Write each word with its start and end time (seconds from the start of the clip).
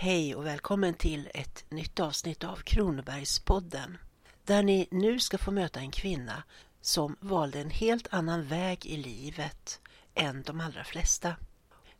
Hej 0.00 0.34
och 0.34 0.46
välkommen 0.46 0.94
till 0.94 1.30
ett 1.34 1.64
nytt 1.70 2.00
avsnitt 2.00 2.44
av 2.44 2.56
Kronobergspodden 2.56 3.98
där 4.44 4.62
ni 4.62 4.88
nu 4.90 5.20
ska 5.20 5.38
få 5.38 5.50
möta 5.50 5.80
en 5.80 5.90
kvinna 5.90 6.42
som 6.80 7.16
valde 7.20 7.60
en 7.60 7.70
helt 7.70 8.08
annan 8.10 8.46
väg 8.46 8.86
i 8.86 8.96
livet 8.96 9.80
än 10.14 10.42
de 10.42 10.60
allra 10.60 10.84
flesta. 10.84 11.36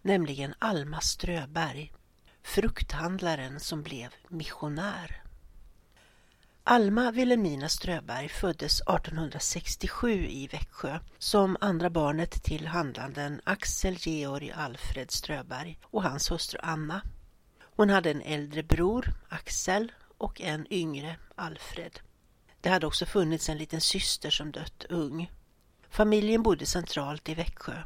Nämligen 0.02 0.54
Alma 0.58 1.00
Ströberg, 1.00 1.92
frukthandlaren 2.42 3.60
som 3.60 3.82
blev 3.82 4.14
missionär. 4.28 5.22
Alma 6.64 7.10
Wilhelmina 7.10 7.68
Ströberg 7.68 8.28
föddes 8.28 8.80
1867 8.80 10.26
i 10.26 10.46
Växjö 10.46 10.98
som 11.18 11.56
andra 11.60 11.90
barnet 11.90 12.42
till 12.42 12.66
handlanden 12.66 13.40
Axel 13.44 13.94
Georg 13.94 14.52
Alfred 14.52 15.10
Ströberg 15.10 15.78
och 15.82 16.02
hans 16.02 16.30
hustru 16.30 16.58
Anna. 16.62 17.02
Hon 17.78 17.90
hade 17.90 18.10
en 18.10 18.22
äldre 18.22 18.62
bror, 18.62 19.12
Axel, 19.28 19.92
och 20.18 20.40
en 20.40 20.72
yngre, 20.72 21.16
Alfred. 21.34 22.00
Det 22.60 22.68
hade 22.68 22.86
också 22.86 23.06
funnits 23.06 23.48
en 23.48 23.58
liten 23.58 23.80
syster 23.80 24.30
som 24.30 24.52
dött 24.52 24.84
ung. 24.88 25.32
Familjen 25.88 26.42
bodde 26.42 26.66
centralt 26.66 27.28
i 27.28 27.34
Växjö. 27.34 27.82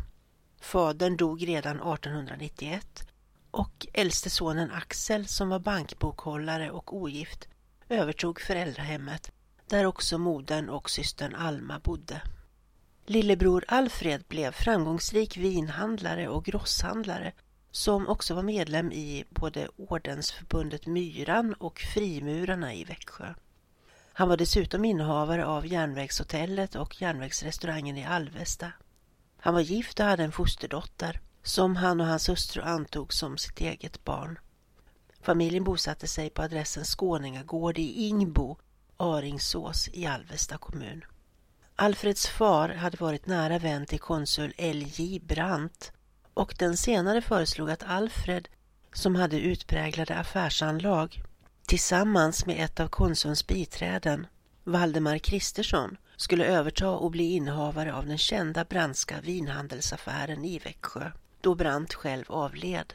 Fadern 0.61 1.17
dog 1.17 1.49
redan 1.49 1.77
1891 1.77 3.09
och 3.51 3.87
äldste 3.93 4.31
sonen 4.31 4.71
Axel 4.71 5.27
som 5.27 5.49
var 5.49 5.59
bankbokhållare 5.59 6.71
och 6.71 6.97
ogift 6.97 7.49
övertog 7.89 8.41
föräldrahemmet 8.41 9.33
där 9.67 9.87
också 9.87 10.19
modern 10.19 10.69
och 10.69 10.91
systern 10.91 11.35
Alma 11.35 11.79
bodde. 11.79 12.23
Lillebror 13.07 13.65
Alfred 13.69 14.25
blev 14.29 14.53
framgångsrik 14.53 15.37
vinhandlare 15.37 16.29
och 16.29 16.45
grosshandlare 16.45 17.33
som 17.73 18.09
också 18.09 18.35
var 18.35 18.43
medlem 18.43 18.93
i 18.93 19.25
både 19.31 19.69
Ordensförbundet 19.77 20.87
Myran 20.87 21.55
och 21.55 21.81
Frimurarna 21.81 22.75
i 22.75 22.85
Växjö. 22.85 23.35
Han 24.13 24.29
var 24.29 24.37
dessutom 24.37 24.85
innehavare 24.85 25.47
av 25.47 25.67
Järnvägshotellet 25.67 26.75
och 26.75 27.03
Järnvägsrestaurangen 27.03 27.97
i 27.97 28.05
Alvesta. 28.05 28.73
Han 29.37 29.55
var 29.55 29.61
gift 29.61 30.01
och 30.01 30.07
hade 30.07 30.23
en 30.25 30.33
fosterdotter 30.33 31.21
som 31.43 31.77
han 31.77 32.01
och 32.01 32.07
hans 32.07 32.29
hustru 32.29 32.63
antog 32.63 33.13
som 33.13 33.39
sitt 33.39 33.61
eget 33.61 34.05
barn. 34.05 34.39
Familjen 35.21 35.65
bosatte 35.65 36.07
sig 36.07 36.31
på 36.31 36.43
adressen 36.43 36.85
Skåningagård 36.85 37.79
i 37.79 38.07
Ingbo, 38.07 38.57
Aringsås 38.97 39.89
i 39.93 40.07
Alvesta 40.07 40.59
kommun. 40.59 41.05
Alfreds 41.77 42.27
far 42.27 42.69
hade 42.69 42.97
varit 42.97 43.27
nära 43.27 43.59
vän 43.59 43.87
till 43.87 44.01
konsul 44.01 44.55
L.J. 44.57 45.21
Brandt 45.21 45.93
och 46.35 46.55
den 46.59 46.77
senare 46.77 47.23
föreslog 47.23 47.71
att 47.71 47.83
Alfred, 47.83 48.49
som 48.93 49.15
hade 49.17 49.41
utpräglade 49.41 50.17
affärsanlag, 50.17 51.23
tillsammans 51.67 52.47
med 52.47 52.65
ett 52.65 52.81
av 52.81 52.89
konsulns 52.89 53.47
biträden, 53.47 54.27
Valdemar 54.65 55.19
Kristersson, 55.19 55.97
skulle 56.17 56.45
överta 56.45 56.91
och 56.91 57.11
bli 57.11 57.33
innehavare 57.33 57.95
av 57.95 58.07
den 58.07 58.19
kända 58.19 58.65
Brandska 58.65 59.21
vinhandelsaffären 59.21 60.45
i 60.45 60.59
Växjö, 60.59 61.11
då 61.41 61.55
Brandt 61.55 61.95
själv 61.95 62.25
avled. 62.29 62.95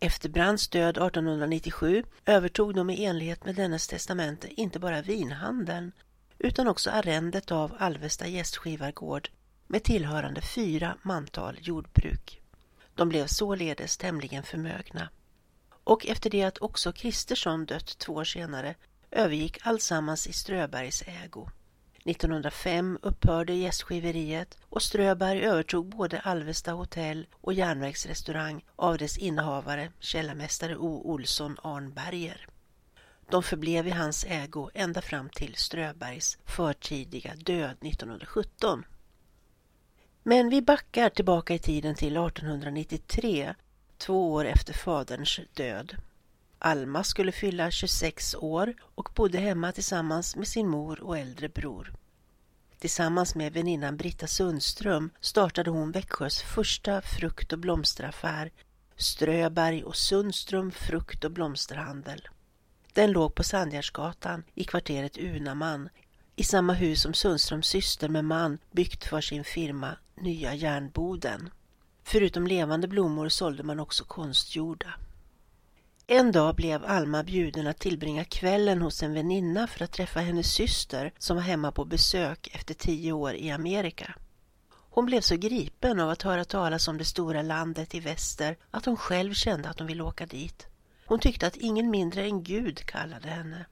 Efter 0.00 0.28
Brandts 0.28 0.68
död 0.68 0.96
1897 0.96 2.04
övertog 2.26 2.74
de 2.74 2.90
i 2.90 3.04
enlighet 3.04 3.44
med 3.44 3.54
dennes 3.54 3.88
testamente 3.88 4.60
inte 4.60 4.78
bara 4.78 5.02
vinhandeln 5.02 5.92
utan 6.38 6.68
också 6.68 6.90
arrendet 6.90 7.52
av 7.52 7.72
Alvesta 7.78 8.26
gästskivargård 8.26 9.28
med 9.66 9.82
tillhörande 9.82 10.40
fyra 10.40 10.96
mantal 11.02 11.58
jordbruk. 11.60 12.41
De 12.94 13.08
blev 13.08 13.26
således 13.26 13.96
tämligen 13.96 14.42
förmögna. 14.42 15.08
Och 15.84 16.06
efter 16.06 16.30
det 16.30 16.42
att 16.42 16.58
också 16.58 16.92
Kristersson 16.92 17.66
dött 17.66 17.98
två 17.98 18.12
år 18.12 18.24
senare 18.24 18.74
övergick 19.10 19.58
alltsammans 19.62 20.26
i 20.26 20.32
Ströbergs 20.32 21.02
ägo. 21.06 21.50
1905 22.04 22.98
upphörde 23.02 23.54
gästgiveriet 23.54 24.58
och 24.68 24.82
Ströberg 24.82 25.42
övertog 25.42 25.86
både 25.86 26.20
Alvesta 26.20 26.72
hotell 26.72 27.26
och 27.32 27.52
järnvägsrestaurang 27.52 28.64
av 28.76 28.98
dess 28.98 29.18
innehavare, 29.18 29.92
källarmästare 29.98 30.76
O. 30.76 31.02
Olsson 31.04 31.56
Arnberger. 31.62 32.46
De 33.30 33.42
förblev 33.42 33.88
i 33.88 33.90
hans 33.90 34.24
ägo 34.24 34.70
ända 34.74 35.02
fram 35.02 35.28
till 35.28 35.54
Ströbergs 35.54 36.38
förtidiga 36.44 37.34
död 37.36 37.76
1917. 37.80 38.84
Men 40.24 40.48
vi 40.48 40.62
backar 40.62 41.08
tillbaka 41.10 41.54
i 41.54 41.58
tiden 41.58 41.94
till 41.94 42.16
1893, 42.16 43.54
två 43.98 44.32
år 44.32 44.44
efter 44.44 44.72
faderns 44.72 45.40
död. 45.54 45.96
Alma 46.58 47.04
skulle 47.04 47.32
fylla 47.32 47.70
26 47.70 48.34
år 48.34 48.74
och 48.94 49.08
bodde 49.14 49.38
hemma 49.38 49.72
tillsammans 49.72 50.36
med 50.36 50.48
sin 50.48 50.68
mor 50.68 51.00
och 51.00 51.18
äldre 51.18 51.48
bror. 51.48 51.92
Tillsammans 52.78 53.34
med 53.34 53.52
väninnan 53.52 53.96
Britta 53.96 54.26
Sundström 54.26 55.10
startade 55.20 55.70
hon 55.70 55.92
Växjös 55.92 56.42
första 56.42 57.02
frukt 57.02 57.52
och 57.52 57.58
blomsteraffär, 57.58 58.50
Ströberg 58.96 59.84
och 59.84 59.96
Sundström 59.96 60.70
frukt 60.70 61.24
och 61.24 61.30
blomsterhandel. 61.30 62.28
Den 62.92 63.12
låg 63.12 63.34
på 63.34 63.42
Sandgärdsgatan 63.42 64.44
i 64.54 64.64
kvarteret 64.64 65.18
Unaman 65.18 65.88
i 66.36 66.44
samma 66.44 66.72
hus 66.72 67.02
som 67.02 67.14
Sundströms 67.14 67.66
syster 67.66 68.08
med 68.08 68.24
man 68.24 68.58
byggt 68.70 69.04
för 69.04 69.20
sin 69.20 69.44
firma 69.44 69.96
Nya 70.14 70.54
Järnboden. 70.54 71.50
Förutom 72.04 72.46
levande 72.46 72.88
blommor 72.88 73.28
sålde 73.28 73.62
man 73.62 73.80
också 73.80 74.04
konstgjorda. 74.04 74.94
En 76.06 76.32
dag 76.32 76.54
blev 76.54 76.84
Alma 76.84 77.22
bjuden 77.22 77.66
att 77.66 77.78
tillbringa 77.78 78.24
kvällen 78.24 78.82
hos 78.82 79.02
en 79.02 79.14
väninna 79.14 79.66
för 79.66 79.84
att 79.84 79.92
träffa 79.92 80.20
hennes 80.20 80.52
syster 80.52 81.12
som 81.18 81.36
var 81.36 81.42
hemma 81.42 81.72
på 81.72 81.84
besök 81.84 82.48
efter 82.54 82.74
tio 82.74 83.12
år 83.12 83.34
i 83.34 83.50
Amerika. 83.50 84.14
Hon 84.70 85.06
blev 85.06 85.20
så 85.20 85.36
gripen 85.36 86.00
av 86.00 86.10
att 86.10 86.22
höra 86.22 86.44
talas 86.44 86.88
om 86.88 86.98
det 86.98 87.04
stora 87.04 87.42
landet 87.42 87.94
i 87.94 88.00
väster 88.00 88.56
att 88.70 88.84
hon 88.84 88.96
själv 88.96 89.34
kände 89.34 89.68
att 89.68 89.78
hon 89.78 89.88
ville 89.88 90.02
åka 90.02 90.26
dit. 90.26 90.66
Hon 91.06 91.20
tyckte 91.20 91.46
att 91.46 91.56
ingen 91.56 91.90
mindre 91.90 92.24
än 92.24 92.42
Gud 92.42 92.86
kallade 92.86 93.28
henne. 93.28 93.66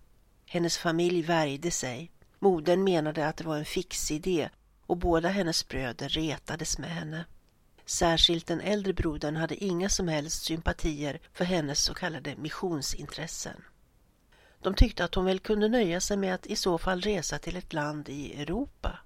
Hennes 0.47 0.78
familj 0.78 1.22
värjde 1.22 1.71
sig. 1.71 2.11
Modern 2.39 2.84
menade 2.84 3.27
att 3.27 3.37
det 3.37 3.45
var 3.45 3.57
en 3.57 3.65
fix 3.65 4.11
idé 4.11 4.49
och 4.91 4.97
båda 4.97 5.28
hennes 5.28 5.69
bröder 5.69 6.09
retades 6.09 6.78
med 6.78 6.91
henne. 6.91 7.25
Särskilt 7.87 8.47
den 8.47 8.61
äldre 8.61 8.93
brodern 8.93 9.37
hade 9.37 9.65
inga 9.65 9.89
som 9.89 10.09
helst 10.09 10.45
sympatier 10.45 11.21
för 11.33 11.45
hennes 11.45 11.84
så 11.84 11.95
kallade 11.95 12.37
missionsintressen. 12.37 13.65
De 14.62 14.75
tyckte 14.75 15.05
att 15.05 15.15
hon 15.15 15.25
väl 15.25 15.39
kunde 15.39 15.69
nöja 15.69 16.01
sig 16.01 16.17
med 16.17 16.34
att 16.34 16.47
i 16.47 16.56
så 16.56 16.78
fall 16.78 17.01
resa 17.01 17.39
till 17.39 17.56
ett 17.56 17.73
land 17.73 18.09
i 18.09 18.43
Europa. 18.43 18.99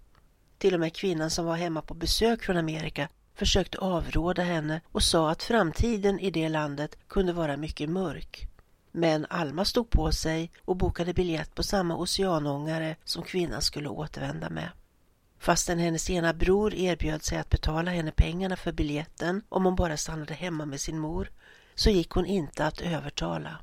Till 0.59 0.75
och 0.75 0.81
med 0.81 0.97
kvinnan 0.97 1.31
som 1.31 1.45
var 1.45 1.57
hemma 1.57 1.83
på 1.83 1.95
besök 1.95 2.43
från 2.43 2.57
Amerika 2.57 3.09
försökte 3.35 3.79
avråda 3.79 4.43
henne 4.43 4.81
och 4.93 5.03
sa 5.03 5.31
att 5.31 5.43
framtiden 5.43 6.21
i 6.21 6.31
det 6.31 6.49
landet 6.49 6.99
kunde 7.09 7.33
vara 7.33 7.57
mycket 7.57 7.91
mörk. 7.91 8.49
Men 8.93 9.27
Alma 9.31 9.65
stod 9.65 9.91
på 9.91 10.13
sig 10.13 10.51
och 10.65 10.77
bokade 10.77 11.15
biljett 11.15 11.55
på 11.55 11.63
samma 11.63 11.97
oceanångare 11.97 12.97
som 13.05 13.23
kvinnan 13.23 13.63
skulle 13.63 13.89
återvända 13.89 14.51
med. 14.51 14.69
Fastän 15.45 15.79
hennes 15.79 16.11
ena 16.11 16.33
bror 16.33 16.75
erbjöd 16.75 17.23
sig 17.23 17.39
att 17.39 17.51
betala 17.51 17.91
henne 17.91 18.13
pengarna 18.13 18.57
för 18.57 18.73
biljetten 18.73 19.43
om 19.49 19.65
hon 19.65 19.77
bara 19.77 19.97
stannade 19.97 20.35
hemma 20.35 20.67
med 20.67 20.81
sin 20.81 20.99
mor, 20.99 21.31
så 21.75 21.91
gick 21.91 22.11
hon 22.11 22.27
inte 22.27 22.67
att 22.67 22.81
övertala. 22.81 23.59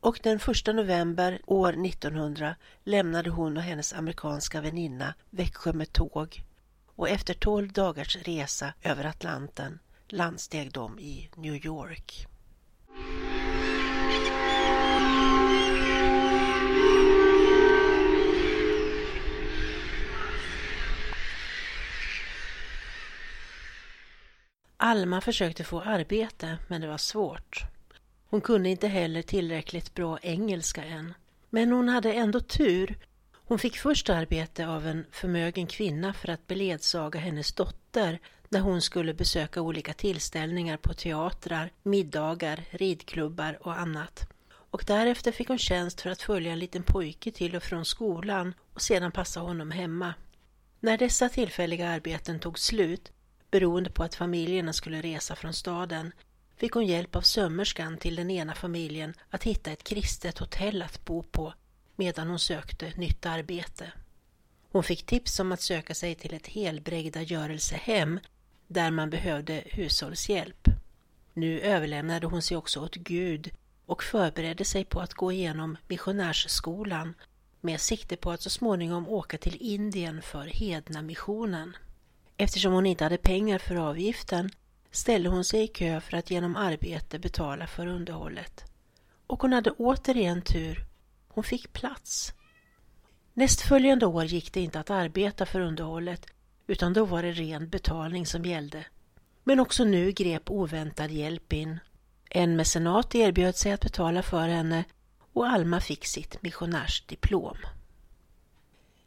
Och 0.00 0.20
den 0.22 0.36
1 0.36 0.74
november 0.74 1.40
år 1.46 1.86
1900 1.86 2.56
lämnade 2.84 3.30
hon 3.30 3.56
och 3.56 3.62
hennes 3.62 3.92
amerikanska 3.92 4.60
väninna 4.60 5.14
Växjö 5.30 5.72
med 5.72 5.92
tåg 5.92 6.44
och 6.86 7.08
efter 7.08 7.34
tolv 7.34 7.72
dagars 7.72 8.16
resa 8.16 8.72
över 8.82 9.04
Atlanten 9.04 9.78
landsteg 10.08 10.72
de 10.72 10.98
i 10.98 11.30
New 11.36 11.66
York. 11.66 12.29
Alma 24.82 25.20
försökte 25.20 25.64
få 25.64 25.80
arbete, 25.80 26.58
men 26.68 26.80
det 26.80 26.86
var 26.86 26.98
svårt. 26.98 27.64
Hon 28.26 28.40
kunde 28.40 28.68
inte 28.68 28.88
heller 28.88 29.22
tillräckligt 29.22 29.94
bra 29.94 30.18
engelska 30.22 30.84
än. 30.84 31.14
Men 31.50 31.72
hon 31.72 31.88
hade 31.88 32.12
ändå 32.12 32.40
tur. 32.40 32.98
Hon 33.32 33.58
fick 33.58 33.76
först 33.76 34.10
arbete 34.10 34.66
av 34.66 34.86
en 34.86 35.06
förmögen 35.10 35.66
kvinna 35.66 36.12
för 36.12 36.28
att 36.28 36.46
beledsaga 36.46 37.20
hennes 37.20 37.52
dotter 37.52 38.18
när 38.48 38.60
hon 38.60 38.82
skulle 38.82 39.14
besöka 39.14 39.60
olika 39.60 39.92
tillställningar 39.92 40.76
på 40.76 40.94
teatrar, 40.94 41.72
middagar, 41.82 42.64
ridklubbar 42.70 43.58
och 43.60 43.78
annat. 43.78 44.28
Och 44.52 44.84
därefter 44.86 45.32
fick 45.32 45.48
hon 45.48 45.58
tjänst 45.58 46.00
för 46.00 46.10
att 46.10 46.22
följa 46.22 46.52
en 46.52 46.58
liten 46.58 46.82
pojke 46.82 47.30
till 47.30 47.56
och 47.56 47.62
från 47.62 47.84
skolan 47.84 48.54
och 48.74 48.82
sedan 48.82 49.12
passa 49.12 49.40
honom 49.40 49.70
hemma. 49.70 50.14
När 50.80 50.98
dessa 50.98 51.28
tillfälliga 51.28 51.88
arbeten 51.88 52.40
tog 52.40 52.58
slut 52.58 53.12
beroende 53.50 53.90
på 53.90 54.02
att 54.02 54.14
familjerna 54.14 54.72
skulle 54.72 55.02
resa 55.02 55.36
från 55.36 55.52
staden, 55.52 56.12
fick 56.56 56.72
hon 56.72 56.86
hjälp 56.86 57.16
av 57.16 57.22
sömmerskan 57.22 57.96
till 57.96 58.16
den 58.16 58.30
ena 58.30 58.54
familjen 58.54 59.14
att 59.30 59.44
hitta 59.44 59.70
ett 59.70 59.84
kristet 59.84 60.38
hotell 60.38 60.82
att 60.82 61.04
bo 61.04 61.22
på 61.22 61.54
medan 61.96 62.28
hon 62.28 62.38
sökte 62.38 62.92
nytt 62.96 63.26
arbete. 63.26 63.92
Hon 64.72 64.82
fick 64.82 65.06
tips 65.06 65.40
om 65.40 65.52
att 65.52 65.60
söka 65.60 65.94
sig 65.94 66.14
till 66.14 66.34
ett 66.34 66.46
helbrägdagörelsehem 66.46 68.20
där 68.66 68.90
man 68.90 69.10
behövde 69.10 69.62
hushållshjälp. 69.66 70.68
Nu 71.34 71.60
överlämnade 71.60 72.26
hon 72.26 72.42
sig 72.42 72.56
också 72.56 72.80
åt 72.80 72.94
Gud 72.94 73.50
och 73.86 74.02
förberedde 74.02 74.64
sig 74.64 74.84
på 74.84 75.00
att 75.00 75.14
gå 75.14 75.32
igenom 75.32 75.76
missionärsskolan 75.88 77.14
med 77.60 77.80
sikte 77.80 78.16
på 78.16 78.30
att 78.30 78.42
så 78.42 78.50
småningom 78.50 79.08
åka 79.08 79.38
till 79.38 79.56
Indien 79.60 80.22
för 80.22 80.46
hedna 80.46 81.02
missionen. 81.02 81.76
Eftersom 82.42 82.72
hon 82.72 82.86
inte 82.86 83.04
hade 83.04 83.18
pengar 83.18 83.58
för 83.58 83.76
avgiften 83.76 84.50
ställde 84.90 85.28
hon 85.28 85.44
sig 85.44 85.62
i 85.62 85.66
kö 85.66 86.00
för 86.00 86.16
att 86.16 86.30
genom 86.30 86.56
arbete 86.56 87.18
betala 87.18 87.66
för 87.66 87.86
underhållet. 87.86 88.64
Och 89.26 89.42
hon 89.42 89.52
hade 89.52 89.70
återigen 89.70 90.42
tur. 90.42 90.86
Hon 91.28 91.44
fick 91.44 91.72
plats. 91.72 92.32
Nästföljande 93.34 94.06
år 94.06 94.24
gick 94.24 94.52
det 94.52 94.60
inte 94.60 94.80
att 94.80 94.90
arbeta 94.90 95.46
för 95.46 95.60
underhållet 95.60 96.26
utan 96.66 96.92
då 96.92 97.04
var 97.04 97.22
det 97.22 97.32
ren 97.32 97.68
betalning 97.68 98.26
som 98.26 98.44
gällde. 98.44 98.84
Men 99.44 99.60
också 99.60 99.84
nu 99.84 100.12
grep 100.12 100.50
oväntad 100.50 101.10
hjälp 101.10 101.52
in. 101.52 101.78
En 102.30 102.56
mecenat 102.56 103.14
erbjöd 103.14 103.56
sig 103.56 103.72
att 103.72 103.80
betala 103.80 104.22
för 104.22 104.48
henne 104.48 104.84
och 105.32 105.48
Alma 105.48 105.80
fick 105.80 106.06
sitt 106.06 106.42
missionärsdiplom. 106.42 107.58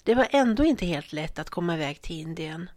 Det 0.03 0.15
var 0.15 0.27
ändå 0.31 0.65
inte 0.65 0.86
helt 0.86 1.13
lätt 1.13 1.39
att 1.39 1.50
komma 1.50 1.75
iväg 1.75 2.01
till 2.01 2.19
Indien. 2.19 2.69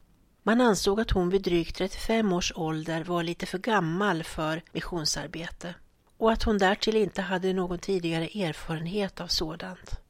Man 0.47 0.61
ansåg 0.61 1.01
att 1.01 1.11
hon 1.11 1.31
vid 1.31 1.43
drygt 1.43 1.77
35 1.77 2.33
års 2.33 2.53
ålder 2.57 3.05
var 3.05 3.23
lite 3.23 3.47
för 3.47 3.59
gammal 3.59 4.25
för 4.25 4.63
missionsarbete 4.73 5.75
och 6.17 6.33
att 6.33 6.43
hon 6.43 6.59
därtill 6.59 6.97
inte 6.97 7.23
hade 7.23 7.53
någon 7.53 7.79
tidigare 7.79 8.25
erfarenhet 8.25 9.21
av 9.21 9.27
sådant. 9.27 10.01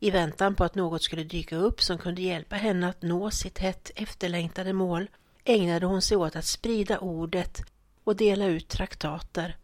I 0.00 0.10
väntan 0.10 0.54
på 0.54 0.64
att 0.64 0.74
något 0.74 1.02
skulle 1.02 1.24
dyka 1.24 1.56
upp 1.56 1.82
som 1.82 1.98
kunde 1.98 2.22
hjälpa 2.22 2.56
henne 2.56 2.88
att 2.88 3.02
nå 3.02 3.30
sitt 3.30 3.58
hett 3.58 3.90
efterlängtade 3.94 4.72
mål 4.72 5.10
ägnade 5.44 5.86
hon 5.86 6.02
sig 6.02 6.16
åt 6.16 6.36
att 6.36 6.44
sprida 6.44 6.98
ordet 6.98 7.62
och 8.04 8.16
dela 8.16 8.46
ut 8.46 8.68
traktater. 8.68 9.56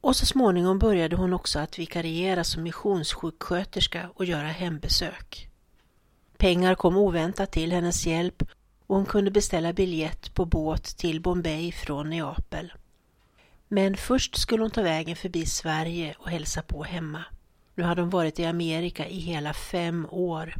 Och 0.00 0.16
så 0.16 0.26
småningom 0.26 0.78
började 0.78 1.16
hon 1.16 1.32
också 1.32 1.58
att 1.58 1.78
vikariera 1.78 2.44
som 2.44 2.62
missionssjuksköterska 2.62 4.10
och 4.14 4.24
göra 4.24 4.48
hembesök. 4.48 5.48
Pengar 6.36 6.74
kom 6.74 6.96
oväntat 6.96 7.52
till 7.52 7.72
hennes 7.72 8.06
hjälp 8.06 8.42
och 8.90 8.96
hon 8.96 9.06
kunde 9.06 9.30
beställa 9.30 9.72
biljett 9.72 10.34
på 10.34 10.44
båt 10.44 10.84
till 10.84 11.20
Bombay 11.20 11.72
från 11.72 12.10
Neapel. 12.10 12.72
Men 13.68 13.96
först 13.96 14.36
skulle 14.36 14.62
hon 14.62 14.70
ta 14.70 14.82
vägen 14.82 15.16
förbi 15.16 15.46
Sverige 15.46 16.14
och 16.18 16.30
hälsa 16.30 16.62
på 16.62 16.82
hemma. 16.82 17.24
Nu 17.74 17.82
hade 17.84 18.00
hon 18.00 18.10
varit 18.10 18.38
i 18.38 18.44
Amerika 18.44 19.08
i 19.08 19.18
hela 19.18 19.52
fem 19.52 20.06
år. 20.10 20.56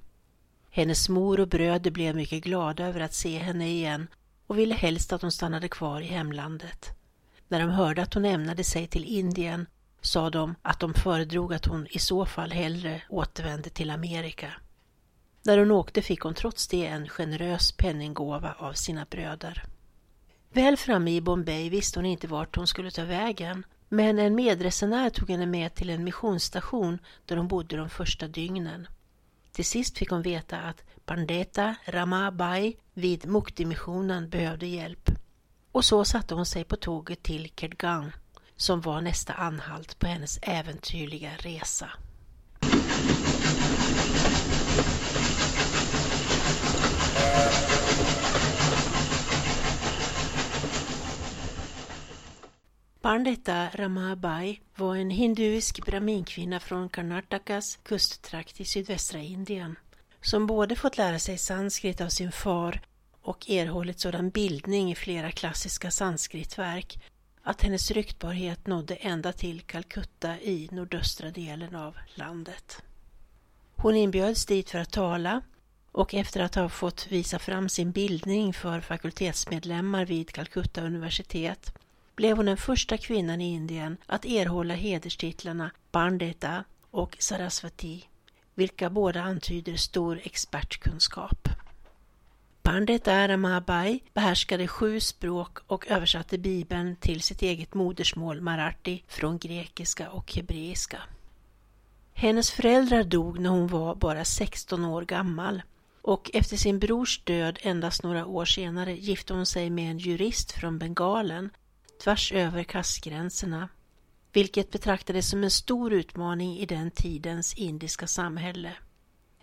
Hennes 0.71 1.09
mor 1.09 1.41
och 1.41 1.49
bröder 1.49 1.91
blev 1.91 2.17
mycket 2.17 2.45
glada 2.45 2.87
över 2.87 3.01
att 3.01 3.15
se 3.15 3.39
henne 3.39 3.69
igen 3.69 4.07
och 4.47 4.59
ville 4.59 4.75
helst 4.75 5.13
att 5.13 5.23
hon 5.23 5.33
stannade 5.33 5.69
kvar 5.69 6.01
i 6.01 6.07
hemlandet. 6.07 6.91
När 7.49 7.61
de 7.61 7.71
hörde 7.71 8.03
att 8.03 8.15
hon 8.15 8.25
ämnade 8.25 8.65
sig 8.65 8.87
till 8.87 9.05
Indien 9.05 9.67
sa 10.01 10.31
de 10.31 10.55
att 10.63 10.81
de 10.81 10.95
föredrog 10.95 11.55
att 11.55 11.67
hon 11.67 11.87
i 11.91 11.99
så 11.99 12.27
fall 12.27 12.51
hellre 12.51 13.03
återvände 13.09 13.71
till 13.71 13.91
Amerika. 13.91 14.53
När 15.43 15.59
hon 15.59 15.71
åkte 15.71 16.03
fick 16.03 16.21
hon 16.21 16.35
trots 16.35 16.69
det 16.69 16.87
en 16.87 17.09
generös 17.09 17.73
penninggåva 17.73 18.55
av 18.59 18.73
sina 18.73 19.07
bröder. 19.11 19.65
Väl 20.53 20.77
framme 20.77 21.17
i 21.17 21.21
Bombay 21.21 21.71
visste 21.71 21.99
hon 21.99 22.07
inte 22.07 22.27
vart 22.27 22.57
hon 22.57 22.67
skulle 22.67 22.91
ta 22.91 23.05
vägen, 23.05 23.65
men 23.89 24.19
en 24.19 24.35
medresenär 24.35 25.11
tog 25.11 25.31
henne 25.31 25.47
med 25.47 25.75
till 25.75 25.91
en 25.91 26.05
missionsstation 26.05 26.99
där 27.27 27.37
hon 27.37 27.49
bodde 27.49 27.77
de 27.77 27.91
första 27.91 28.29
dygnen. 28.29 28.89
Till 29.53 29.65
sist 29.65 29.99
fick 29.99 30.11
hon 30.11 30.23
veta 30.23 30.59
att 30.59 30.83
Pandeta 31.05 31.75
Ramabai 31.87 32.77
vid 32.95 33.27
Mukti-missionen 33.27 34.29
behövde 34.29 34.67
hjälp. 34.67 35.11
Och 35.73 35.85
så 35.85 36.05
satte 36.05 36.35
hon 36.35 36.47
sig 36.47 36.65
på 36.65 36.77
tåget 36.77 37.23
till 37.23 37.53
Kedgang, 37.57 38.13
som 38.57 38.81
var 38.81 39.01
nästa 39.01 39.33
anhalt 39.33 39.99
på 39.99 40.07
hennes 40.07 40.39
äventyrliga 40.43 41.31
resa. 41.39 41.91
Pandita 53.11 53.69
Ramabai 53.75 54.61
var 54.77 54.97
en 54.97 55.11
hinduisk 55.11 55.87
brahminkvinna 55.87 56.61
från 56.61 56.89
Karnatakas 56.89 57.79
kusttrakt 57.83 58.61
i 58.61 58.65
sydvästra 58.65 59.21
Indien 59.21 59.79
som 60.21 60.47
både 60.47 60.77
fått 60.77 60.99
lära 60.99 61.19
sig 61.19 61.39
sanskrit 61.39 62.01
av 62.01 62.09
sin 62.09 62.33
far 62.33 62.81
och 63.23 63.51
erhållit 63.51 64.01
sådan 64.01 64.31
bildning 64.31 64.93
i 64.93 64.95
flera 64.95 65.31
klassiska 65.31 65.91
sanskritverk 65.91 67.03
att 67.43 67.63
hennes 67.63 67.91
ryktbarhet 67.91 68.67
nådde 68.67 68.95
ända 68.95 69.33
till 69.33 69.61
Calcutta 69.61 70.41
i 70.41 70.69
nordöstra 70.73 71.31
delen 71.31 71.75
av 71.75 71.97
landet. 72.15 72.83
Hon 73.77 73.97
inbjöds 73.97 74.47
dit 74.47 74.71
för 74.71 74.79
att 74.79 74.93
tala 74.93 75.43
och 75.93 76.15
efter 76.15 76.41
att 76.41 76.55
ha 76.55 76.69
fått 76.69 77.07
visa 77.11 77.39
fram 77.39 77.69
sin 77.69 77.93
bildning 77.93 78.53
för 78.53 78.81
fakultetsmedlemmar 78.81 80.05
vid 80.05 80.33
Calcutta 80.33 80.83
universitet 80.83 81.73
blev 82.21 82.37
hon 82.37 82.47
den 82.47 82.57
första 82.57 82.97
kvinnan 82.97 83.41
i 83.41 83.53
Indien 83.53 83.97
att 84.07 84.25
erhålla 84.25 84.75
hederstitlarna 84.75 85.71
Pandita 85.91 86.65
och 86.91 87.17
Sarasvati, 87.19 88.05
vilka 88.55 88.91
båda 88.91 89.23
antyder 89.23 89.77
stor 89.77 90.21
expertkunskap. 90.25 91.49
Pandita 92.63 93.29
Ramabai 93.29 94.01
behärskade 94.15 94.69
sju 94.69 95.01
språk 95.01 95.59
och 95.67 95.91
översatte 95.91 96.39
Bibeln 96.39 96.97
till 96.97 97.23
sitt 97.23 97.43
eget 97.43 97.75
modersmål 97.75 98.41
marathi 98.41 99.03
från 99.09 99.39
grekiska 99.39 100.11
och 100.11 100.35
hebreiska. 100.35 100.99
Hennes 102.13 102.51
föräldrar 102.51 103.05
dog 103.05 103.39
när 103.39 103.51
hon 103.51 103.67
var 103.67 103.95
bara 103.95 104.25
16 104.25 104.85
år 104.85 105.03
gammal 105.03 105.63
och 106.03 106.31
efter 106.35 106.57
sin 106.57 106.79
brors 106.79 107.25
död 107.25 107.59
endast 107.63 108.03
några 108.03 108.27
år 108.27 108.45
senare 108.45 108.95
gifte 108.95 109.35
hon 109.35 109.47
sig 109.47 109.71
med 109.71 109.91
en 109.91 109.99
jurist 109.99 110.53
från 110.53 110.79
Bengalen 110.79 111.51
tvärs 112.01 112.33
över 112.33 112.65
kastgränserna, 112.65 113.69
vilket 114.33 114.71
betraktades 114.71 115.31
som 115.31 115.45
en 115.45 115.51
stor 115.51 115.93
utmaning 115.93 116.59
i 116.59 116.67
den 116.67 116.91
tidens 116.91 117.55
indiska 117.55 118.07
samhälle. 118.07 118.73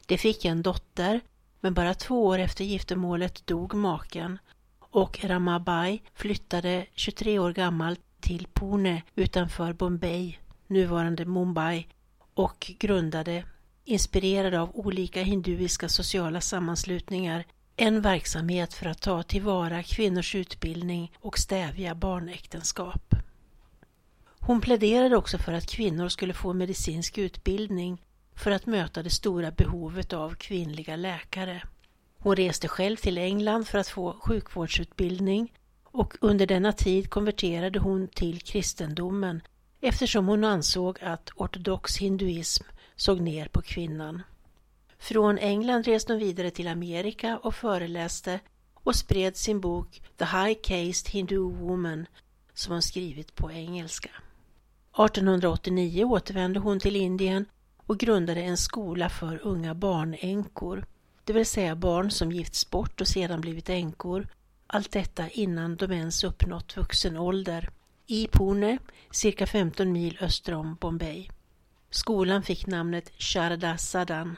De 0.06 0.18
fick 0.18 0.46
en 0.46 0.62
dotter, 0.62 1.22
men 1.60 1.74
bara 1.74 1.94
två 1.94 2.26
år 2.26 2.40
efter 2.40 2.64
giftermålet 2.64 3.48
dog 3.48 3.74
maken 3.74 4.40
och 4.80 5.20
Ramabai 5.24 6.02
flyttade 6.14 6.86
23 6.94 7.40
år 7.40 7.54
gammal 7.54 7.98
till 8.20 8.48
Pune 8.54 9.02
utanför 9.16 9.74
Bombay, 9.74 10.38
nuvarande 10.68 11.26
Mumbai, 11.26 11.88
och 12.34 12.72
grundade, 12.80 13.44
inspirerad 13.86 14.54
av 14.54 14.70
olika 14.74 15.24
hinduiska 15.24 15.90
sociala 15.90 16.42
sammanslutningar, 16.42 17.46
en 17.80 18.02
verksamhet 18.02 18.74
för 18.74 18.86
att 18.86 19.02
ta 19.02 19.24
tillvara 19.24 19.84
kvinnors 19.84 20.36
utbildning 20.36 21.12
och 21.20 21.38
stävja 21.38 21.96
barnäktenskap. 21.96 23.16
Hon 24.40 24.62
pläderade 24.62 25.18
också 25.18 25.38
för 25.38 25.54
att 25.54 25.70
kvinnor 25.70 26.10
skulle 26.10 26.34
få 26.34 26.54
medicinsk 26.54 27.18
utbildning 27.18 28.02
för 28.36 28.52
att 28.52 28.66
möta 28.66 29.04
det 29.04 29.10
stora 29.10 29.52
behovet 29.52 30.14
av 30.14 30.36
kvinnliga 30.36 30.96
läkare. 30.96 31.64
Hon 32.18 32.36
reste 32.36 32.68
själv 32.68 32.96
till 32.96 33.18
England 33.18 33.68
för 33.68 33.78
att 33.78 33.88
få 33.88 34.14
sjukvårdsutbildning 34.20 35.54
och 35.84 36.14
under 36.22 36.48
denna 36.48 36.74
tid 36.74 37.10
konverterade 37.10 37.80
hon 37.80 38.08
till 38.08 38.42
kristendomen 38.42 39.42
eftersom 39.82 40.28
hon 40.28 40.44
ansåg 40.44 40.98
att 41.02 41.30
ortodox 41.36 41.98
hinduism 41.98 42.64
såg 42.96 43.22
ner 43.22 43.48
på 43.48 43.62
kvinnan. 43.62 44.22
Från 45.00 45.38
England 45.38 45.86
reste 45.86 46.14
hon 46.14 46.20
vidare 46.20 46.52
till 46.52 46.68
Amerika 46.68 47.38
och 47.38 47.56
föreläste 47.56 48.40
och 48.74 48.96
spred 48.96 49.38
sin 49.38 49.62
bok 49.62 50.02
The 50.18 50.26
High 50.26 50.60
Caste 50.62 51.12
Hindu 51.12 51.40
Woman 51.40 52.06
som 52.54 52.74
hon 52.74 52.82
skrivit 52.82 53.36
på 53.36 53.52
engelska. 53.52 54.10
1889 54.98 56.06
återvände 56.06 56.60
hon 56.60 56.80
till 56.80 56.96
Indien 56.96 57.46
och 57.78 57.98
grundade 57.98 58.42
en 58.42 58.58
skola 58.58 59.10
för 59.10 59.40
unga 59.44 59.76
barnänkor, 59.76 60.86
det 61.24 61.34
vill 61.34 61.46
säga 61.46 61.76
barn 61.76 62.12
som 62.12 62.32
gifts 62.32 62.70
bort 62.70 63.02
och 63.02 63.08
sedan 63.08 63.42
blivit 63.42 63.70
änkor, 63.70 64.28
allt 64.68 64.92
detta 64.92 65.30
innan 65.30 65.76
de 65.76 65.92
ens 65.92 66.24
uppnått 66.24 66.78
vuxen 66.78 67.18
ålder, 67.18 67.70
i 68.08 68.28
Pune, 68.28 68.78
cirka 69.12 69.48
15 69.48 69.92
mil 69.92 70.18
öster 70.22 70.54
om 70.54 70.76
Bombay. 70.76 71.30
Skolan 71.90 72.44
fick 72.44 72.68
namnet 72.68 73.12
Sharda 73.18 73.78
Sadan 73.78 74.38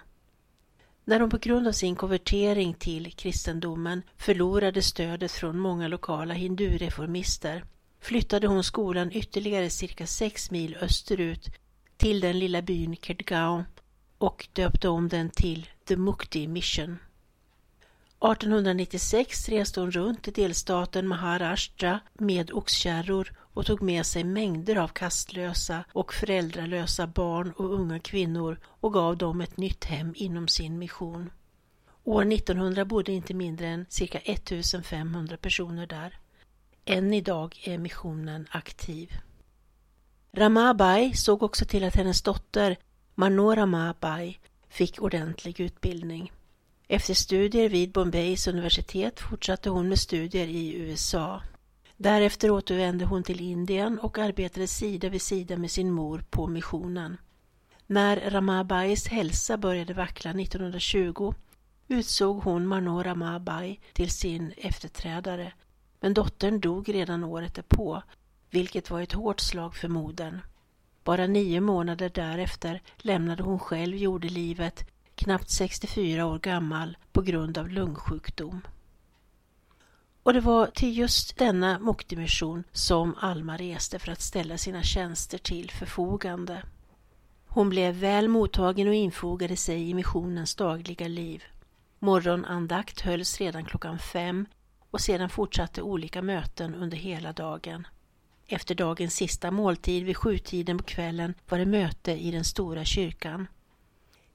när 1.10 1.20
hon 1.20 1.30
på 1.30 1.38
grund 1.38 1.68
av 1.68 1.72
sin 1.72 1.96
konvertering 1.96 2.74
till 2.74 3.14
kristendomen 3.14 4.02
förlorade 4.18 4.82
stödet 4.82 5.32
från 5.32 5.60
många 5.60 5.88
lokala 5.88 6.34
hindureformister 6.34 7.64
flyttade 8.02 8.48
hon 8.48 8.64
skolan 8.64 9.12
ytterligare 9.12 9.70
cirka 9.70 10.08
sex 10.08 10.52
mil 10.52 10.78
österut 10.82 11.50
till 11.98 12.20
den 12.20 12.40
lilla 12.40 12.62
byn 12.62 12.96
Kedgaon 12.96 13.64
och 14.18 14.48
döpte 14.54 14.90
om 14.90 15.10
den 15.10 15.30
till 15.30 15.70
The 15.88 15.96
Mukti 15.96 16.48
Mission. 16.48 16.98
1896 18.22 19.50
reste 19.50 19.80
hon 19.80 19.92
runt 19.92 20.28
i 20.28 20.32
delstaten 20.32 21.08
Maharashtra 21.08 22.00
med 22.14 22.52
oxkärror 22.52 23.34
och 23.40 23.66
tog 23.66 23.82
med 23.82 24.06
sig 24.06 24.24
mängder 24.24 24.76
av 24.76 24.88
kastlösa 24.88 25.84
och 25.94 26.14
föräldralösa 26.14 27.08
barn 27.08 27.54
och 27.58 27.74
unga 27.74 28.00
kvinnor 28.00 28.60
och 28.66 28.94
gav 28.94 29.18
dem 29.18 29.42
ett 29.42 29.58
nytt 29.58 29.86
hem 29.86 30.14
inom 30.16 30.48
sin 30.48 30.80
mission. 30.80 31.30
År 32.04 32.34
1900 32.34 32.86
bodde 32.86 33.12
inte 33.12 33.34
mindre 33.34 33.68
än 33.68 33.86
cirka 33.90 34.20
1500 34.20 35.38
personer 35.38 35.88
där. 35.88 36.20
Än 36.86 37.14
idag 37.14 37.60
är 37.64 37.78
missionen 37.78 38.48
aktiv. 38.52 39.14
Ramabai 40.32 41.14
såg 41.14 41.44
också 41.44 41.66
till 41.66 41.84
att 41.84 41.96
hennes 41.96 42.22
dotter 42.22 42.78
Manora 43.16 43.96
Bai 44.00 44.40
fick 44.70 45.02
ordentlig 45.02 45.60
utbildning. 45.60 46.32
Efter 46.92 47.14
studier 47.14 47.70
vid 47.70 47.92
Bombays 47.92 48.48
universitet 48.48 49.20
fortsatte 49.20 49.70
hon 49.70 49.90
med 49.90 50.00
studier 50.00 50.48
i 50.48 50.74
USA. 50.76 51.42
Därefter 51.98 52.52
återvände 52.52 53.06
hon 53.06 53.24
till 53.24 53.42
Indien 53.42 54.00
och 54.00 54.18
arbetade 54.18 54.68
sida 54.68 55.10
vid 55.10 55.22
sida 55.22 55.58
med 55.58 55.72
sin 55.72 55.92
mor 55.92 56.24
på 56.30 56.48
missionen. 56.48 57.18
När 57.88 58.30
Ramabais 58.30 59.08
hälsa 59.08 59.58
började 59.58 59.94
vackla 59.94 60.32
1920 60.32 61.34
utsåg 61.88 62.44
hon 62.44 62.68
Manor 62.68 63.04
Ramabai 63.04 63.80
till 63.94 64.10
sin 64.10 64.54
efterträdare, 64.58 65.54
men 66.00 66.14
dottern 66.14 66.60
dog 66.60 66.94
redan 66.94 67.24
året 67.24 67.56
därpå, 67.56 68.02
vilket 68.50 68.90
var 68.90 69.02
ett 69.02 69.14
hårt 69.14 69.40
slag 69.40 69.76
för 69.76 69.88
modern. 69.88 70.40
Bara 71.04 71.28
nio 71.28 71.62
månader 71.62 72.10
därefter 72.10 72.82
lämnade 72.98 73.44
hon 73.44 73.60
själv 73.60 73.96
jordelivet, 73.96 74.86
knappt 75.20 75.50
64 75.50 76.26
år 76.26 76.40
gammal, 76.40 76.98
på 77.12 77.22
grund 77.22 77.58
av 77.58 77.70
lungsjukdom. 77.70 78.62
Och 80.24 80.34
det 80.34 80.40
var 80.40 80.68
till 80.68 80.98
just 80.98 81.38
denna 81.38 81.80
Moktimission 81.80 82.64
som 82.72 83.16
Alma 83.20 83.58
reste 83.58 84.00
för 84.00 84.12
att 84.12 84.22
ställa 84.22 84.58
sina 84.58 84.84
tjänster 84.84 85.38
till 85.38 85.72
förfogande. 85.72 86.64
Hon 87.48 87.70
blev 87.70 87.96
väl 87.96 88.28
mottagen 88.28 88.88
och 88.88 88.94
infogade 88.94 89.56
sig 89.56 89.90
i 89.90 89.94
missionens 89.94 90.56
dagliga 90.56 91.08
liv. 91.08 91.44
Morgonandakt 92.00 93.02
hölls 93.02 93.40
redan 93.40 93.66
klockan 93.66 94.00
fem 94.00 94.46
och 94.92 95.02
sedan 95.02 95.30
fortsatte 95.30 95.82
olika 95.82 96.22
möten 96.22 96.76
under 96.76 96.98
hela 96.98 97.34
dagen. 97.34 97.88
Efter 98.48 98.76
dagens 98.76 99.16
sista 99.16 99.52
måltid 99.52 100.04
vid 100.04 100.18
sjutiden 100.18 100.78
på 100.78 100.84
kvällen 100.84 101.34
var 101.50 101.58
det 101.58 101.66
möte 101.66 102.12
i 102.12 102.32
den 102.32 102.44
stora 102.44 102.86
kyrkan. 102.86 103.48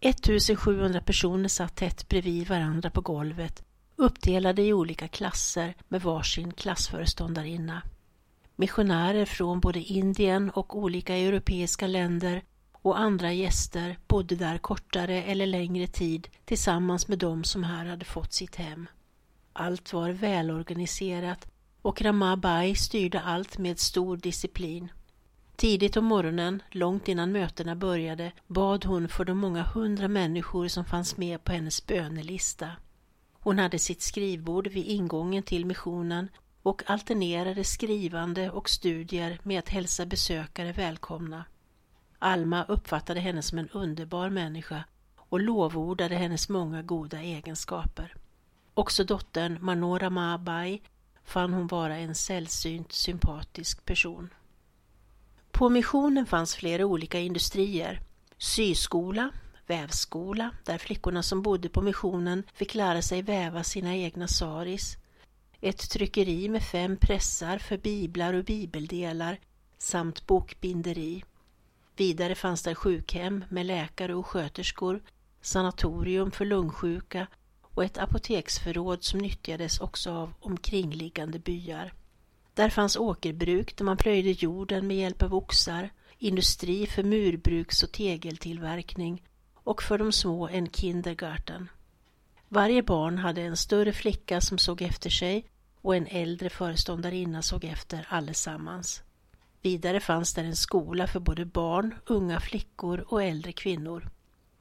1700 0.04 1.00
personer 1.00 1.49
satt 1.49 1.76
tätt 1.76 2.08
bredvid 2.08 2.49
varandra 2.49 2.90
på 2.90 3.00
golvet, 3.00 3.64
uppdelade 3.96 4.62
i 4.62 4.73
olika 4.73 5.08
klasser 5.08 5.75
med 5.88 6.02
varsin 6.02 6.52
klassföreståndarinna. 6.52 7.82
Missionärer 8.56 9.25
från 9.25 9.61
både 9.61 9.80
Indien 9.80 10.50
och 10.50 10.78
olika 10.78 11.16
europeiska 11.16 11.87
länder 11.87 12.42
och 12.73 12.99
andra 12.99 13.32
gäster 13.32 13.99
bodde 14.08 14.37
där 14.37 14.58
kortare 14.58 15.23
eller 15.23 15.46
längre 15.46 15.87
tid 15.87 16.28
tillsammans 16.44 17.08
med 17.08 17.18
dem 17.18 17.44
som 17.44 17.64
här 17.64 17.87
hade 17.87 18.04
fått 18.04 18.32
sitt 18.32 18.56
hem. 18.56 18.87
Allt 19.52 19.92
var 19.92 20.11
välorganiserat 20.11 21.46
och 21.82 22.02
Ramabai 22.02 22.75
styrde 22.75 23.20
allt 23.20 23.58
med 23.58 23.78
stor 23.78 24.16
disciplin. 24.16 24.88
Tidigt 25.56 25.96
om 25.96 26.04
morgonen, 26.04 26.62
långt 26.70 27.08
innan 27.08 27.32
mötena 27.32 27.76
började, 27.76 28.32
bad 28.46 28.84
hon 28.84 29.08
för 29.08 29.25
de 29.25 29.38
många 29.38 29.62
hundra 29.62 30.08
människor 30.08 30.68
som 30.68 30.84
fanns 30.84 31.16
med 31.16 31.44
på 31.44 31.52
hennes 31.52 31.87
bönelista. 31.87 32.70
Hon 33.32 33.58
hade 33.58 33.78
sitt 33.78 34.02
skrivbord 34.02 34.66
vid 34.66 34.87
ingången 34.87 35.42
till 35.42 35.66
missionen 35.66 36.28
och 36.62 36.82
alternerade 36.87 37.64
skrivande 37.64 38.50
och 38.50 38.68
studier 38.68 39.38
med 39.42 39.58
att 39.58 39.68
hälsa 39.68 40.06
besökare 40.06 40.73
välkomna. 40.73 41.44
Alma 42.18 42.64
uppfattade 42.64 43.20
henne 43.20 43.42
som 43.42 43.58
en 43.58 43.68
underbar 43.68 44.30
människa 44.30 44.84
och 45.16 45.40
lovordade 45.40 46.14
hennes 46.14 46.49
många 46.49 46.82
goda 46.82 47.20
egenskaper. 47.20 48.14
Också 48.75 49.04
dottern 49.04 49.58
Manora 49.61 50.11
Mabai 50.11 50.82
fann 51.25 51.52
hon 51.52 51.66
vara 51.66 51.96
en 51.96 52.14
sällsynt 52.14 52.92
sympatisk 52.92 53.84
person. 53.84 54.30
På 55.54 55.68
missionen 55.68 56.26
fanns 56.26 56.54
flera 56.54 56.87
olika 56.87 57.18
industrier. 57.18 58.00
Syskola, 58.38 59.30
vävskola, 59.66 60.50
där 60.64 60.78
flickorna 60.78 61.23
som 61.23 61.42
bodde 61.42 61.68
på 61.68 61.82
missionen 61.82 62.42
fick 62.54 62.75
lära 62.75 63.02
sig 63.02 63.23
väva 63.23 63.64
sina 63.64 63.96
egna 63.96 64.28
saris. 64.28 64.96
Ett 65.61 65.90
tryckeri 65.90 66.49
med 66.49 66.62
fem 66.62 66.96
pressar 66.96 67.58
för 67.58 67.78
biblar 67.78 68.34
och 68.34 68.44
bibeldelar 68.44 69.38
samt 69.78 70.26
bokbinderi. 70.26 71.25
Vidare 71.96 72.34
fanns 72.34 72.62
där 72.62 72.75
sjukhem 72.75 73.44
med 73.49 73.66
läkare 73.66 74.14
och 74.14 74.26
sköterskor, 74.26 75.02
sanatorium 75.40 76.30
för 76.30 76.44
lungsjuka 76.44 77.26
och 77.62 77.84
ett 77.84 77.99
apoteksförråd 77.99 79.04
som 79.04 79.20
nyttjades 79.20 79.80
också 79.80 80.12
av 80.12 80.34
omkringliggande 80.40 81.38
byar. 81.38 81.92
Där 82.54 82.70
fanns 82.70 82.96
åkerbruk 82.96 83.76
där 83.76 83.84
man 83.84 83.96
plöjde 83.96 84.30
jorden 84.30 84.87
med 84.87 84.96
hjälp 84.96 85.23
av 85.23 85.34
oxar, 85.34 85.90
industri 86.18 86.87
för 86.87 87.02
murbruks 87.02 87.82
och 87.82 87.92
tegeltillverkning 87.92 89.23
och 89.54 89.82
för 89.82 89.99
de 89.99 90.12
små 90.12 90.49
en 90.49 90.68
kindergarten. 90.68 91.68
Varje 92.49 92.82
barn 92.82 93.18
hade 93.18 93.42
en 93.42 93.56
större 93.56 93.92
flicka 93.92 94.40
som 94.40 94.58
såg 94.58 94.82
efter 94.82 95.11
sig 95.11 95.44
och 95.80 95.96
en 95.96 96.06
äldre 96.06 96.50
föreståndarinna 96.50 97.42
såg 97.42 97.64
efter 97.64 98.06
allesammans. 98.08 99.02
Vidare 99.62 100.00
fanns 100.00 100.34
där 100.34 100.44
en 100.44 100.56
skola 100.56 101.06
för 101.06 101.20
både 101.20 101.44
barn, 101.44 101.94
unga 102.06 102.40
flickor 102.40 103.04
och 103.08 103.23
äldre 103.23 103.52
kvinnor. 103.52 104.11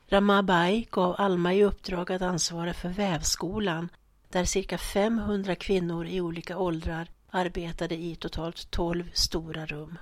Ramabai 0.07 0.87
gav 0.91 1.15
Alma 1.17 1.53
i 1.53 1.63
uppdrag 1.63 2.11
att 2.11 2.21
ansvara 2.21 2.73
för 2.73 2.89
vävskolan 2.89 3.89
där 4.29 4.45
cirka 4.45 4.77
500 4.77 5.55
kvinnor 5.55 6.05
i 6.07 6.21
olika 6.21 6.57
åldrar 6.57 7.07
arbetade 7.35 7.95
i 7.95 8.15
totalt 8.15 8.71
12 8.71 9.09
stora 9.13 9.65
rum. 9.65 9.97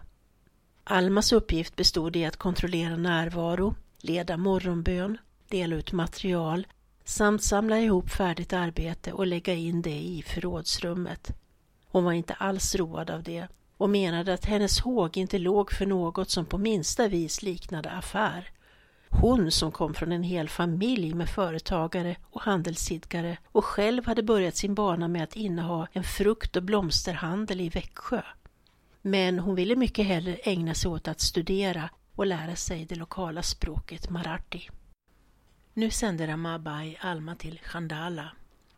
Almas 0.84 1.32
uppgift 1.32 1.76
bestod 1.76 2.16
i 2.16 2.26
att 2.26 2.38
kontrollera 2.38 2.98
närvaro, 2.98 3.76
leda 3.98 4.38
morgonbön, 4.38 5.18
dela 5.48 5.76
ut 5.76 5.92
material 5.92 6.68
samt 7.04 7.44
samla 7.44 7.80
ihop 7.80 8.10
färdigt 8.10 8.54
arbete 8.54 9.14
och 9.14 9.28
lägga 9.28 9.54
in 9.54 9.82
det 9.82 10.02
i 10.02 10.24
förrådsrummet. 10.28 11.32
Hon 11.88 12.04
var 12.04 12.12
inte 12.12 12.34
alls 12.34 12.76
road 12.76 13.10
av 13.10 13.24
det 13.24 13.48
och 13.78 13.90
menade 13.90 14.34
att 14.34 14.46
hennes 14.46 14.80
håg 14.80 15.18
inte 15.18 15.38
låg 15.38 15.72
för 15.72 15.86
något 15.86 16.30
som 16.30 16.46
på 16.46 16.58
minsta 16.58 17.08
vis 17.08 17.44
liknade 17.44 17.92
affär. 17.92 18.52
Hon 19.12 19.52
som 19.52 19.72
kom 19.72 19.94
från 19.94 20.12
en 20.12 20.24
hel 20.24 20.50
familj 20.50 21.14
med 21.14 21.30
företagare 21.30 22.16
och 22.24 22.42
handelsidkare 22.42 23.38
och 23.46 23.66
själv 23.66 24.06
hade 24.06 24.24
börjat 24.24 24.56
sin 24.56 24.76
bana 24.76 25.08
med 25.08 25.24
att 25.24 25.36
inneha 25.36 25.88
en 25.92 26.04
frukt 26.04 26.56
och 26.56 26.64
blomsterhandel 26.64 27.62
i 27.62 27.70
Växjö. 27.70 28.22
Men 29.02 29.40
hon 29.40 29.56
ville 29.56 29.76
mycket 29.76 30.06
hellre 30.06 30.36
ägna 30.36 30.74
sig 30.74 30.92
åt 30.92 31.08
att 31.08 31.22
studera 31.22 31.90
och 32.16 32.26
lära 32.26 32.56
sig 32.56 32.86
det 32.86 32.96
lokala 32.96 33.44
språket 33.44 34.10
marathi. 34.10 34.70
Nu 35.74 35.90
sände 35.90 36.28
Ramabai 36.28 36.98
Alma 37.02 37.36
till 37.36 37.60
Chandala, 37.64 38.32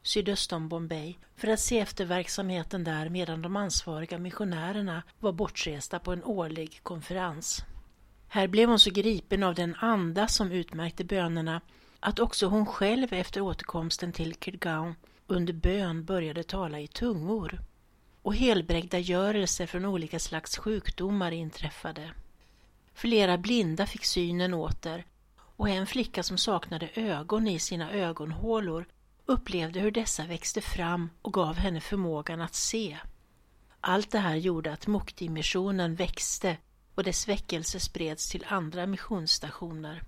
sydöst 0.04 0.54
om 0.54 0.70
Bombay, 0.70 1.16
för 1.36 1.48
att 1.48 1.60
se 1.60 1.80
efter 1.80 2.06
verksamheten 2.06 2.84
där 2.84 3.10
medan 3.10 3.42
de 3.42 3.56
ansvariga 3.56 4.18
missionärerna 4.18 5.04
var 5.20 5.32
bortresta 5.32 6.00
på 6.00 6.14
en 6.14 6.24
årlig 6.24 6.80
konferens. 6.84 7.66
Här 8.34 8.48
blev 8.48 8.70
hon 8.70 8.80
så 8.80 8.90
gripen 8.90 9.44
av 9.44 9.56
den 9.56 9.76
anda 9.76 10.28
som 10.28 10.52
utmärkte 10.52 11.04
bönerna 11.04 11.62
att 12.00 12.20
också 12.20 12.48
hon 12.48 12.66
själv 12.66 13.14
efter 13.14 13.42
återkomsten 13.42 14.12
till 14.12 14.36
Kirgaon 14.36 14.96
under 15.28 15.54
bön 15.54 16.06
började 16.06 16.44
tala 16.44 16.80
i 16.80 16.88
tungor. 16.88 17.62
Och 18.22 18.36
helbrägdagörelser 18.36 19.66
från 19.66 19.86
olika 19.86 20.20
slags 20.20 20.58
sjukdomar 20.58 21.32
inträffade. 21.32 22.12
Flera 22.94 23.38
blinda 23.38 23.86
fick 23.86 24.06
synen 24.06 24.54
åter 24.54 25.06
och 25.38 25.70
en 25.70 25.88
flicka 25.88 26.24
som 26.24 26.38
saknade 26.38 26.90
ögon 26.96 27.48
i 27.48 27.60
sina 27.60 27.92
ögonhålor 27.92 28.86
upplevde 29.26 29.80
hur 29.80 29.92
dessa 29.92 30.26
växte 30.26 30.62
fram 30.62 31.10
och 31.22 31.34
gav 31.34 31.56
henne 31.56 31.82
förmågan 31.82 32.42
att 32.42 32.56
se. 32.56 32.98
Allt 33.82 34.12
det 34.12 34.20
här 34.20 34.36
gjorde 34.36 34.74
att 34.74 34.88
Mukti-missionen 34.88 35.96
växte 35.96 36.58
och 36.96 37.04
dess 37.04 37.28
väckelse 37.28 37.80
spreds 37.80 38.30
till 38.30 38.46
andra 38.48 38.86
missionsstationer. 38.86 40.04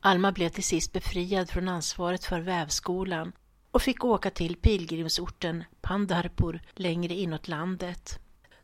Alma 0.00 0.32
blev 0.32 0.48
till 0.48 0.64
sist 0.64 0.92
befriad 0.92 1.50
från 1.50 1.68
ansvaret 1.68 2.24
för 2.24 2.40
vävskolan 2.40 3.32
och 3.70 3.82
fick 3.82 4.04
åka 4.04 4.30
till 4.30 4.56
pilgrimsorten 4.56 5.64
Pandarpur 5.80 6.62
längre 6.74 7.14
inåt 7.14 7.48
landet. 7.48 8.18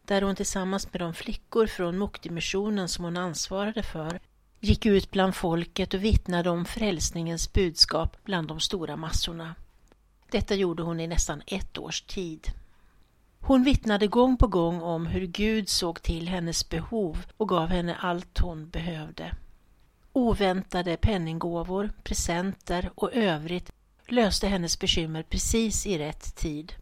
där 0.04 0.22
hon 0.22 0.36
tillsammans 0.36 0.92
med 0.92 1.00
de 1.00 1.14
flickor 1.14 1.66
från 1.66 1.98
Muktimissionen 1.98 2.88
som 2.88 3.04
hon 3.04 3.16
ansvarade 3.16 3.82
för 3.82 4.20
gick 4.60 4.86
ut 4.86 5.10
bland 5.10 5.34
folket 5.36 5.94
och 5.94 6.04
vittnade 6.04 6.50
om 6.50 6.64
frälsningens 6.64 7.52
budskap 7.52 8.16
bland 8.24 8.48
de 8.48 8.60
stora 8.60 8.96
massorna. 8.96 9.54
Detta 10.30 10.54
gjorde 10.54 10.82
hon 10.82 11.00
i 11.00 11.06
nästan 11.06 11.42
ett 11.46 11.78
års 11.78 12.02
tid. 12.02 12.52
Hon 13.44 13.64
vittnade 13.64 14.06
gång 14.06 14.36
på 14.36 14.46
gång 14.46 14.82
om 14.82 15.06
hur 15.06 15.26
Gud 15.26 15.68
såg 15.68 16.02
till 16.02 16.28
hennes 16.28 16.68
behov 16.68 17.18
och 17.36 17.48
gav 17.48 17.68
henne 17.68 17.96
allt 18.00 18.38
hon 18.38 18.68
behövde. 18.68 19.34
Oväntade 20.12 20.96
penninggåvor, 20.96 21.90
presenter 22.02 22.90
och 22.94 23.12
övrigt 23.12 23.72
löste 24.08 24.46
hennes 24.46 24.78
bekymmer 24.78 25.22
precis 25.22 25.86
i 25.86 25.98
rätt 25.98 26.36
tid. 26.36 26.72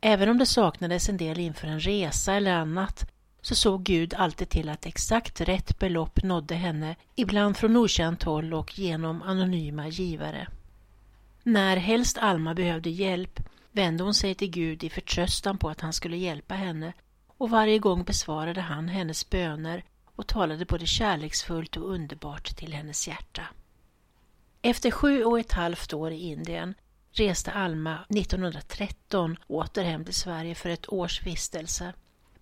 Även 0.00 0.28
om 0.28 0.38
det 0.38 0.46
saknades 0.46 1.08
en 1.08 1.16
del 1.16 1.38
inför 1.38 1.66
en 1.66 1.80
resa 1.80 2.34
eller 2.34 2.52
annat 2.52 3.10
så 3.40 3.54
såg 3.54 3.82
Gud 3.82 4.14
alltid 4.14 4.48
till 4.48 4.68
att 4.68 4.86
exakt 4.86 5.40
rätt 5.40 5.78
belopp 5.78 6.22
nådde 6.22 6.54
henne, 6.54 6.96
ibland 7.14 7.56
från 7.56 7.76
okänt 7.76 8.22
håll 8.22 8.54
och 8.54 8.78
genom 8.78 9.22
anonyma 9.22 9.88
givare. 9.88 10.48
När 11.42 11.76
helst 11.76 12.18
Alma 12.18 12.54
behövde 12.54 12.90
hjälp 12.90 13.40
vände 13.78 14.04
hon 14.04 14.14
sig 14.14 14.34
till 14.34 14.50
Gud 14.50 14.84
i 14.84 14.90
förtröstan 14.90 15.58
på 15.58 15.68
att 15.70 15.80
han 15.80 15.92
skulle 15.92 16.16
hjälpa 16.16 16.54
henne 16.54 16.92
och 17.26 17.50
varje 17.50 17.78
gång 17.78 18.04
besvarade 18.04 18.60
han 18.60 18.88
hennes 18.88 19.30
böner 19.30 19.84
och 20.04 20.26
talade 20.26 20.64
både 20.64 20.86
kärleksfullt 20.86 21.76
och 21.76 21.90
underbart 21.90 22.56
till 22.56 22.72
hennes 22.72 23.08
hjärta. 23.08 23.42
Efter 24.62 24.90
sju 24.90 25.24
och 25.24 25.38
ett 25.38 25.52
halvt 25.52 25.92
år 25.92 26.12
i 26.12 26.18
Indien 26.20 26.74
reste 27.12 27.52
Alma 27.52 27.98
1913 28.08 29.36
åter 29.46 29.84
hem 29.84 30.04
till 30.04 30.14
Sverige 30.14 30.54
för 30.54 30.70
ett 30.70 30.92
års 30.92 31.22
vistelse. 31.26 31.92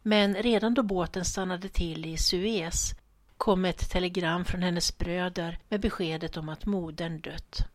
Men 0.03 0.35
redan 0.35 0.75
då 0.75 0.83
båten 0.83 1.25
stannade 1.25 1.69
till 1.69 2.07
i 2.07 2.17
Suez 2.17 2.95
kom 3.37 3.65
ett 3.65 3.91
telegram 3.91 4.45
från 4.45 4.63
hennes 4.63 4.99
bröder 4.99 5.59
med 5.69 5.81
beskedet 5.81 6.37
om 6.37 6.49
att 6.49 6.67
modern 6.67 7.21
dött. 7.21 7.67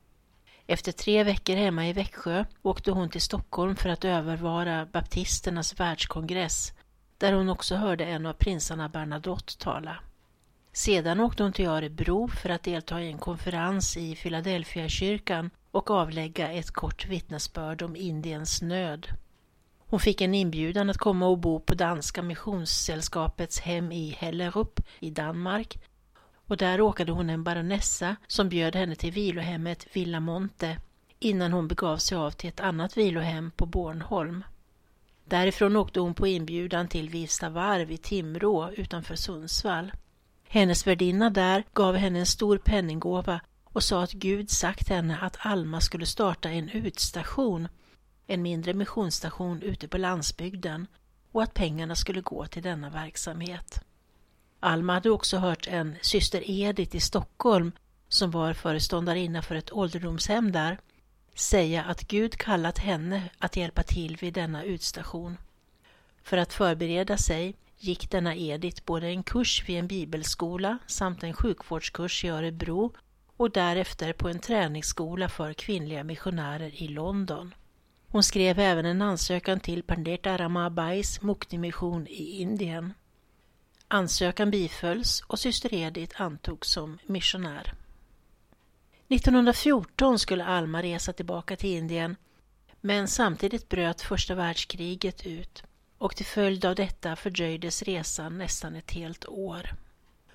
Efter 0.72 0.92
tre 0.92 1.24
veckor 1.24 1.56
hemma 1.56 1.88
i 1.88 1.94
Växjö 1.94 2.46
åkte 2.62 2.92
hon 2.92 3.10
till 3.10 3.22
Stockholm 3.22 3.76
för 3.76 3.90
att 3.90 4.06
övervara 4.06 4.86
baptisternas 4.86 5.80
världskongress 5.80 6.74
där 7.18 7.34
hon 7.34 7.50
också 7.50 7.76
hörde 7.76 8.06
en 8.06 8.26
av 8.26 8.34
prinsarna 8.34 8.90
Bernadotte 8.90 9.58
tala. 9.58 10.00
Sedan 10.74 11.20
åkte 11.20 11.44
hon 11.44 11.54
till 11.54 11.66
Örebro 11.68 12.28
för 12.28 12.50
att 12.50 12.64
delta 12.64 13.02
i 13.02 13.08
en 13.08 13.18
konferens 13.18 13.98
i 13.98 14.16
Philadelphia-kyrkan 14.16 15.50
och 15.72 15.92
avlägga 15.92 16.52
ett 16.52 16.72
kort 16.72 17.08
vittnesbörd 17.08 17.82
om 17.82 17.96
Indiens 17.96 18.62
nöd. 18.62 19.08
Hon 19.78 20.00
fick 20.00 20.22
en 20.22 20.34
inbjudan 20.34 20.90
att 20.90 20.98
komma 20.98 21.28
och 21.28 21.38
bo 21.38 21.60
på 21.60 21.74
Danska 21.74 22.22
Missionssällskapets 22.22 23.60
hem 23.60 23.92
i 23.92 24.10
Hellerup 24.10 24.80
i 25.00 25.10
Danmark 25.10 25.80
och 26.52 26.58
där 26.58 26.78
råkade 26.78 27.12
hon 27.12 27.30
en 27.30 27.44
baronessa 27.44 28.16
som 28.28 28.50
bjöd 28.50 28.76
henne 28.76 28.96
till 28.96 29.12
vilohemmet 29.12 29.88
Villa 29.94 30.20
Monte 30.20 30.78
innan 31.20 31.54
hon 31.54 31.68
begav 31.68 31.98
sig 31.98 32.18
av 32.18 32.32
till 32.32 32.50
ett 32.50 32.60
annat 32.60 32.98
vilohem 32.98 33.52
på 33.52 33.66
Bornholm. 33.66 34.44
Därifrån 35.26 35.76
åkte 35.76 36.00
hon 36.00 36.14
på 36.14 36.28
inbjudan 36.28 36.88
till 36.88 37.10
Vista 37.10 37.50
varv 37.50 37.92
i 37.92 37.98
Timrå 37.98 38.72
utanför 38.72 39.16
Sundsvall. 39.16 39.92
Hennes 40.48 40.88
värdinna 40.88 41.30
där 41.30 41.64
gav 41.74 41.96
henne 41.96 42.20
en 42.20 42.26
stor 42.26 42.58
penninggåva 42.58 43.42
och 43.64 43.84
sa 43.84 44.04
att 44.04 44.12
Gud 44.12 44.50
sagt 44.50 44.90
henne 44.90 45.18
att 45.22 45.38
Alma 45.40 45.82
skulle 45.82 46.06
starta 46.06 46.50
en 46.50 46.70
utstation, 46.70 47.68
en 48.28 48.42
mindre 48.42 48.74
missionsstation 48.74 49.62
ute 49.62 49.88
på 49.88 49.98
landsbygden 49.98 50.88
och 51.32 51.44
att 51.44 51.54
pengarna 51.54 51.96
skulle 51.96 52.22
gå 52.22 52.46
till 52.46 52.64
denna 52.64 52.90
verksamhet. 52.90 53.84
Alma 54.64 54.94
hade 54.94 55.10
också 55.10 55.38
hört 55.38 55.68
en 55.68 55.96
syster 56.02 56.44
Edith 56.46 56.96
i 56.96 57.00
Stockholm 57.00 57.72
som 58.10 58.32
var 58.32 58.54
föreståndarinna 58.54 59.42
för 59.42 59.56
ett 59.56 59.72
ålderdomshem 59.72 60.52
där 60.52 60.78
säga 61.36 61.84
att 61.84 62.08
Gud 62.08 62.38
kallat 62.38 62.78
henne 62.78 63.30
att 63.38 63.56
hjälpa 63.56 63.84
till 63.84 64.18
vid 64.18 64.34
denna 64.34 64.64
utstation. 64.64 65.38
För 66.24 66.38
att 66.38 66.54
förbereda 66.54 67.18
sig 67.18 67.56
gick 67.78 68.12
denna 68.12 68.36
Edith 68.36 68.84
både 68.86 69.08
en 69.08 69.24
kurs 69.24 69.70
vid 69.70 69.80
en 69.80 69.88
bibelskola 69.88 70.78
samt 70.88 71.24
en 71.24 71.34
sjukvårdskurs 71.34 72.26
i 72.26 72.28
Örebro 72.28 72.94
och 73.38 73.52
därefter 73.52 74.14
på 74.14 74.30
en 74.30 74.40
träningsskola 74.40 75.30
för 75.30 75.54
kvinnliga 75.54 76.04
missionärer 76.04 76.84
i 76.84 76.88
London. 76.88 77.54
Hon 78.08 78.24
skrev 78.24 78.60
även 78.60 78.86
en 78.86 79.02
ansökan 79.02 79.60
till 79.60 79.84
Pandita 79.84 80.38
Ramabais 80.38 81.22
Muktimission 81.22 82.08
i 82.08 82.42
Indien. 82.42 82.94
Ansökan 83.94 84.52
bifölls 84.52 85.24
och 85.28 85.40
syster 85.40 85.74
Edith 85.74 86.22
antogs 86.22 86.72
som 86.72 86.98
missionär. 87.06 87.74
1914 89.08 90.20
skulle 90.20 90.46
Alma 90.46 90.84
resa 90.84 91.14
tillbaka 91.14 91.56
till 91.56 91.70
Indien 91.70 92.16
men 92.82 93.08
samtidigt 93.08 93.70
bröt 93.70 94.02
första 94.02 94.36
världskriget 94.36 95.26
ut 95.26 95.64
och 95.98 96.16
till 96.16 96.26
följd 96.26 96.66
av 96.66 96.76
detta 96.76 97.16
fördröjdes 97.16 97.84
resan 97.84 98.38
nästan 98.38 98.76
ett 98.76 98.92
helt 98.92 99.26
år. 99.26 99.70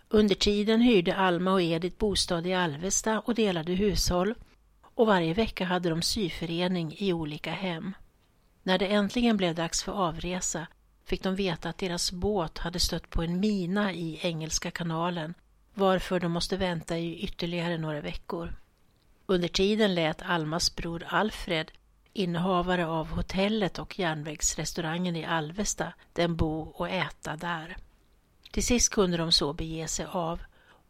Under 0.09 0.35
tiden 0.35 0.81
hyrde 0.81 1.17
Alma 1.17 1.53
och 1.53 1.63
Edith 1.63 1.99
bostad 1.99 2.47
i 2.47 2.55
Alvesta 2.55 3.21
och 3.21 3.35
delade 3.35 3.73
hushåll 3.73 4.35
och 4.83 5.07
varje 5.07 5.35
vecka 5.35 5.65
hade 5.65 5.91
de 5.91 6.03
syförening 6.03 6.95
i 6.99 7.13
olika 7.13 7.51
hem. 7.51 7.95
När 8.63 8.79
det 8.79 8.87
äntligen 8.87 9.37
blev 9.37 9.55
dags 9.55 9.83
för 9.83 9.93
avresa 9.93 10.67
fick 11.07 11.23
de 11.23 11.37
veta 11.37 11.69
att 11.69 11.79
deras 11.79 12.13
båt 12.13 12.59
hade 12.59 12.81
stött 12.81 13.11
på 13.11 13.23
en 13.23 13.41
mina 13.41 13.93
i 13.93 14.19
Engelska 14.23 14.71
kanalen 14.71 15.35
varför 15.75 16.21
de 16.21 16.33
måste 16.33 16.57
vänta 16.57 16.99
i 16.99 17.19
ytterligare 17.25 17.79
några 17.79 18.01
veckor. 18.01 18.55
Under 19.27 19.49
tiden 19.49 19.95
lät 19.95 20.23
Almas 20.23 20.77
bror 20.77 21.05
Alfred, 21.09 21.71
innehavare 22.13 22.87
av 22.87 23.09
hotellet 23.09 23.79
och 23.79 23.99
järnvägsrestaurangen 23.99 25.17
i 25.17 25.25
Alvesta, 25.25 25.93
den 26.13 26.37
bo 26.37 26.61
och 26.61 26.89
äta 26.89 27.37
där. 27.37 27.77
Till 28.51 28.65
sist 28.65 28.93
kunde 28.93 29.17
de 29.17 29.33
så 29.33 29.53
bege 29.53 29.89
sig 29.89 30.07
av 30.11 30.41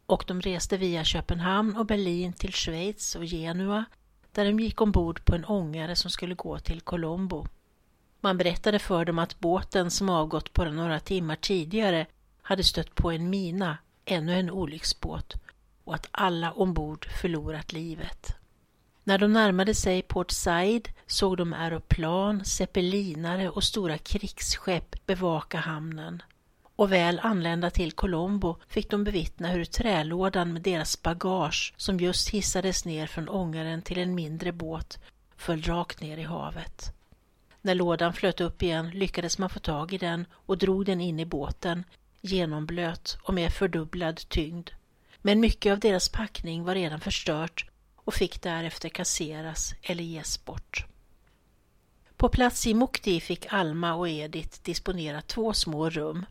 och 0.05 0.23
de 0.27 0.41
reste 0.41 0.77
via 0.77 1.03
Köpenhamn 1.03 1.77
och 1.77 1.85
Berlin 1.85 2.33
till 2.33 2.53
Schweiz 2.53 3.15
och 3.15 3.25
Genua 3.25 3.85
där 4.31 4.45
de 4.45 4.59
gick 4.59 4.81
ombord 4.81 5.25
på 5.25 5.35
en 5.35 5.45
ångare 5.45 5.95
som 5.95 6.11
skulle 6.11 6.35
gå 6.35 6.59
till 6.59 6.81
Colombo. 6.81 7.47
Man 8.21 8.37
berättade 8.37 8.79
för 8.79 9.05
dem 9.05 9.19
att 9.19 9.39
båten 9.39 9.91
som 9.91 10.09
avgått 10.09 10.53
bara 10.53 10.71
några 10.71 10.99
timmar 10.99 11.35
tidigare 11.35 12.05
hade 12.41 12.63
stött 12.63 12.95
på 12.95 13.11
en 13.11 13.29
mina, 13.29 13.77
ännu 14.05 14.39
en 14.39 14.51
olycksbåt, 14.51 15.35
och 15.83 15.95
att 15.95 16.07
alla 16.11 16.51
ombord 16.51 17.07
förlorat 17.21 17.73
livet. 17.73 18.35
När 19.03 19.17
de 19.17 19.33
närmade 19.33 19.75
sig 19.75 20.01
Port 20.01 20.31
Said 20.31 20.89
såg 21.05 21.37
de 21.37 21.53
aeroplan, 21.53 22.45
zeppelinare 22.45 23.49
och 23.49 23.63
stora 23.63 23.97
krigsskepp 23.97 25.05
bevaka 25.05 25.57
hamnen. 25.57 26.23
Och 26.75 26.91
väl 26.91 27.19
anlända 27.19 27.69
till 27.69 27.91
Colombo 27.91 28.55
fick 28.67 28.89
de 28.89 29.03
bevittna 29.03 29.47
hur 29.47 29.65
trälådan 29.65 30.53
med 30.53 30.61
deras 30.61 31.01
bagage, 31.01 31.73
som 31.77 31.99
just 31.99 32.29
hissades 32.29 32.85
ner 32.85 33.07
från 33.07 33.29
ångaren 33.29 33.81
till 33.81 33.97
en 33.97 34.15
mindre 34.15 34.51
båt, 34.51 34.99
föll 35.37 35.61
rakt 35.61 36.01
ner 36.01 36.17
i 36.17 36.23
havet. 36.23 36.96
När 37.61 37.75
lådan 37.75 38.13
flöt 38.13 38.41
upp 38.41 38.63
igen 38.63 38.89
lyckades 38.89 39.37
man 39.37 39.49
få 39.49 39.59
tag 39.59 39.93
i 39.93 39.97
den 39.97 40.25
och 40.31 40.57
drog 40.57 40.85
den 40.85 41.01
in 41.01 41.19
i 41.19 41.25
båten, 41.25 41.83
genomblöt 42.21 43.17
och 43.21 43.33
med 43.33 43.53
fördubblad 43.53 44.15
tyngd. 44.29 44.69
Men 45.21 45.39
mycket 45.39 45.71
av 45.71 45.79
deras 45.79 46.09
packning 46.09 46.63
var 46.63 46.75
redan 46.75 46.99
förstört 46.99 47.69
och 47.95 48.13
fick 48.13 48.41
därefter 48.41 48.89
kasseras 48.89 49.73
eller 49.81 50.03
ges 50.03 50.45
bort. 50.45 50.85
På 52.17 52.29
plats 52.29 52.67
i 52.67 52.73
Mukti 52.73 53.19
fick 53.19 53.53
Alma 53.53 53.93
och 53.93 54.09
Edith 54.09 54.61
disponera 54.63 55.21
två 55.21 55.53
små 55.53 55.89
rum. 55.89 56.25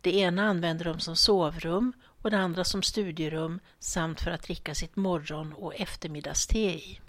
Det 0.00 0.16
ena 0.16 0.42
använde 0.42 0.84
de 0.84 1.00
som 1.00 1.16
sovrum 1.16 1.92
och 2.02 2.30
det 2.30 2.38
andra 2.38 2.64
som 2.64 2.82
studierum 2.82 3.60
samt 3.78 4.20
för 4.20 4.30
att 4.30 4.42
dricka 4.42 4.74
sitt 4.74 4.96
morgon 4.96 5.52
och 5.52 5.74
eftermiddagste 5.74 6.58
i. 6.58 7.00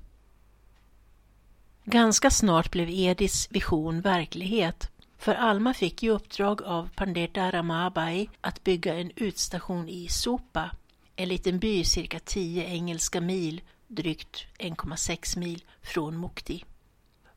Ganska 1.86 2.32
snart 2.32 2.72
blev 2.72 2.90
Edis 2.90 3.48
vision 3.52 4.02
verklighet, 4.02 4.92
för 5.18 5.36
Alma 5.36 5.74
fick 5.74 6.04
i 6.04 6.10
uppdrag 6.10 6.62
av 6.62 6.90
Pandita 6.96 7.52
Ramabai 7.52 8.30
att 8.42 8.64
bygga 8.64 8.96
en 8.96 9.12
utstation 9.16 9.90
i 9.90 10.08
Sopa, 10.08 10.72
en 11.16 11.30
liten 11.30 11.60
by 11.60 11.84
cirka 11.84 12.20
10 12.20 12.66
engelska 12.66 13.22
mil, 13.22 13.62
drygt 13.88 14.46
1,6 14.60 15.40
mil 15.40 15.64
från 15.82 16.20
Mukti. 16.20 16.66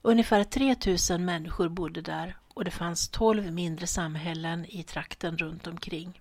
Ungefär 0.02 0.44
3000 0.44 1.24
människor 1.24 1.68
bodde 1.68 2.00
där 2.00 2.36
och 2.54 2.64
det 2.64 2.70
fanns 2.70 3.08
12 3.08 3.52
mindre 3.52 3.86
samhällen 3.86 4.66
i 4.68 4.82
trakten 4.82 5.38
runt 5.38 5.66
omkring. 5.66 6.20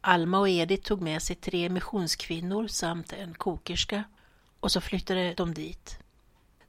Alma 0.00 0.38
och 0.38 0.48
Edith 0.48 0.88
tog 0.88 1.02
med 1.02 1.22
sig 1.22 1.36
tre 1.36 1.68
missionskvinnor 1.68 2.66
samt 2.66 3.12
en 3.12 3.34
kokerska 3.34 4.04
och 4.60 4.72
så 4.72 4.80
flyttade 4.80 5.34
de 5.34 5.54
dit. 5.54 5.98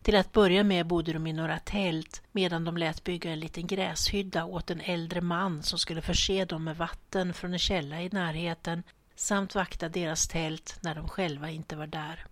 Till 0.05 0.15
att 0.15 0.31
börja 0.31 0.63
med 0.63 0.87
bodde 0.87 1.13
de 1.13 1.27
i 1.27 1.33
några 1.33 1.59
tält 1.59 2.21
medan 2.31 2.63
de 2.63 2.77
lät 2.77 3.03
bygga 3.03 3.31
en 3.31 3.39
liten 3.39 3.67
gräshydda 3.67 4.45
åt 4.45 4.71
en 4.71 4.81
äldre 4.81 5.21
man 5.21 5.63
som 5.63 5.79
skulle 5.79 6.01
förse 6.01 6.45
dem 6.45 6.63
med 6.63 6.77
vatten 6.77 7.33
från 7.33 7.53
en 7.53 7.59
källa 7.59 8.01
i 8.01 8.09
närheten 8.09 8.83
samt 9.15 9.55
vakta 9.55 9.89
deras 9.89 10.27
tält 10.27 10.79
när 10.81 10.95
de 10.95 11.07
själva 11.07 11.49
inte 11.49 11.75
var 11.75 11.87
där. 11.87 12.25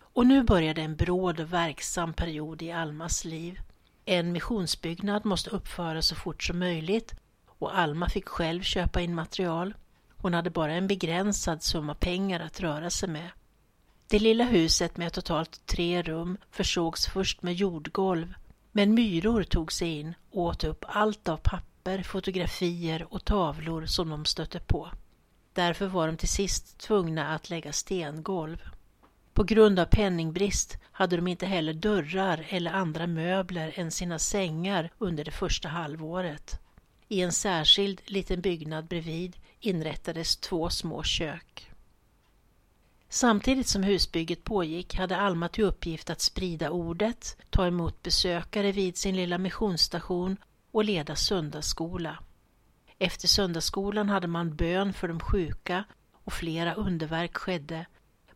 Och 0.00 0.26
nu 0.26 0.42
började 0.42 0.82
en 0.82 0.96
bråd 0.96 1.40
och 1.40 1.52
verksam 1.52 2.12
period 2.12 2.62
i 2.62 2.72
Almas 2.72 3.24
liv. 3.24 3.60
En 4.04 4.32
missionsbyggnad 4.32 5.24
måste 5.24 5.50
uppföras 5.50 6.06
så 6.06 6.14
fort 6.14 6.42
som 6.42 6.58
möjligt 6.58 7.14
och 7.46 7.78
Alma 7.78 8.08
fick 8.08 8.28
själv 8.28 8.62
köpa 8.62 9.00
in 9.00 9.14
material. 9.14 9.74
Hon 10.16 10.34
hade 10.34 10.50
bara 10.50 10.72
en 10.72 10.86
begränsad 10.86 11.62
summa 11.62 11.94
pengar 11.94 12.40
att 12.40 12.60
röra 12.60 12.90
sig 12.90 13.08
med. 13.08 13.30
Det 14.08 14.18
lilla 14.18 14.44
huset 14.44 14.96
med 14.96 15.12
totalt 15.12 15.66
tre 15.66 16.02
rum 16.02 16.38
försågs 16.50 17.06
först 17.06 17.42
med 17.42 17.54
jordgolv, 17.54 18.34
men 18.72 18.94
myror 18.94 19.42
tog 19.42 19.72
sig 19.72 19.98
in 19.98 20.14
och 20.30 20.42
åt 20.42 20.64
upp 20.64 20.84
allt 20.88 21.28
av 21.28 21.36
papper, 21.36 22.02
fotografier 22.02 23.06
och 23.10 23.24
tavlor 23.24 23.86
som 23.86 24.08
de 24.08 24.24
stötte 24.24 24.60
på. 24.60 24.90
Därför 25.52 25.86
var 25.86 26.06
de 26.06 26.16
till 26.16 26.28
sist 26.28 26.78
tvungna 26.78 27.28
att 27.28 27.50
lägga 27.50 27.72
stengolv. 27.72 28.62
På 29.32 29.44
grund 29.44 29.78
av 29.78 29.84
penningbrist 29.84 30.78
hade 30.92 31.16
de 31.16 31.26
inte 31.26 31.46
heller 31.46 31.74
dörrar 31.74 32.46
eller 32.48 32.72
andra 32.72 33.06
möbler 33.06 33.72
än 33.74 33.90
sina 33.90 34.18
sängar 34.18 34.90
under 34.98 35.24
det 35.24 35.30
första 35.30 35.68
halvåret. 35.68 36.60
I 37.08 37.20
en 37.20 37.32
särskild 37.32 38.00
liten 38.04 38.40
byggnad 38.40 38.86
bredvid 38.86 39.36
inrättades 39.60 40.36
två 40.36 40.70
små 40.70 41.02
kök. 41.02 41.70
Samtidigt 43.08 43.68
som 43.68 43.82
husbygget 43.82 44.44
pågick 44.44 44.94
hade 44.94 45.16
Alma 45.16 45.48
till 45.48 45.64
uppgift 45.64 46.10
att 46.10 46.20
sprida 46.20 46.70
ordet, 46.70 47.36
ta 47.50 47.66
emot 47.66 48.02
besökare 48.02 48.72
vid 48.72 48.96
sin 48.96 49.16
lilla 49.16 49.38
missionsstation 49.38 50.36
och 50.70 50.84
leda 50.84 51.16
söndagsskola. 51.16 52.18
Efter 52.98 53.28
söndagsskolan 53.28 54.08
hade 54.08 54.26
man 54.26 54.56
bön 54.56 54.92
för 54.92 55.08
de 55.08 55.20
sjuka 55.20 55.84
och 56.24 56.32
flera 56.32 56.74
underverk 56.74 57.36
skedde. 57.36 57.86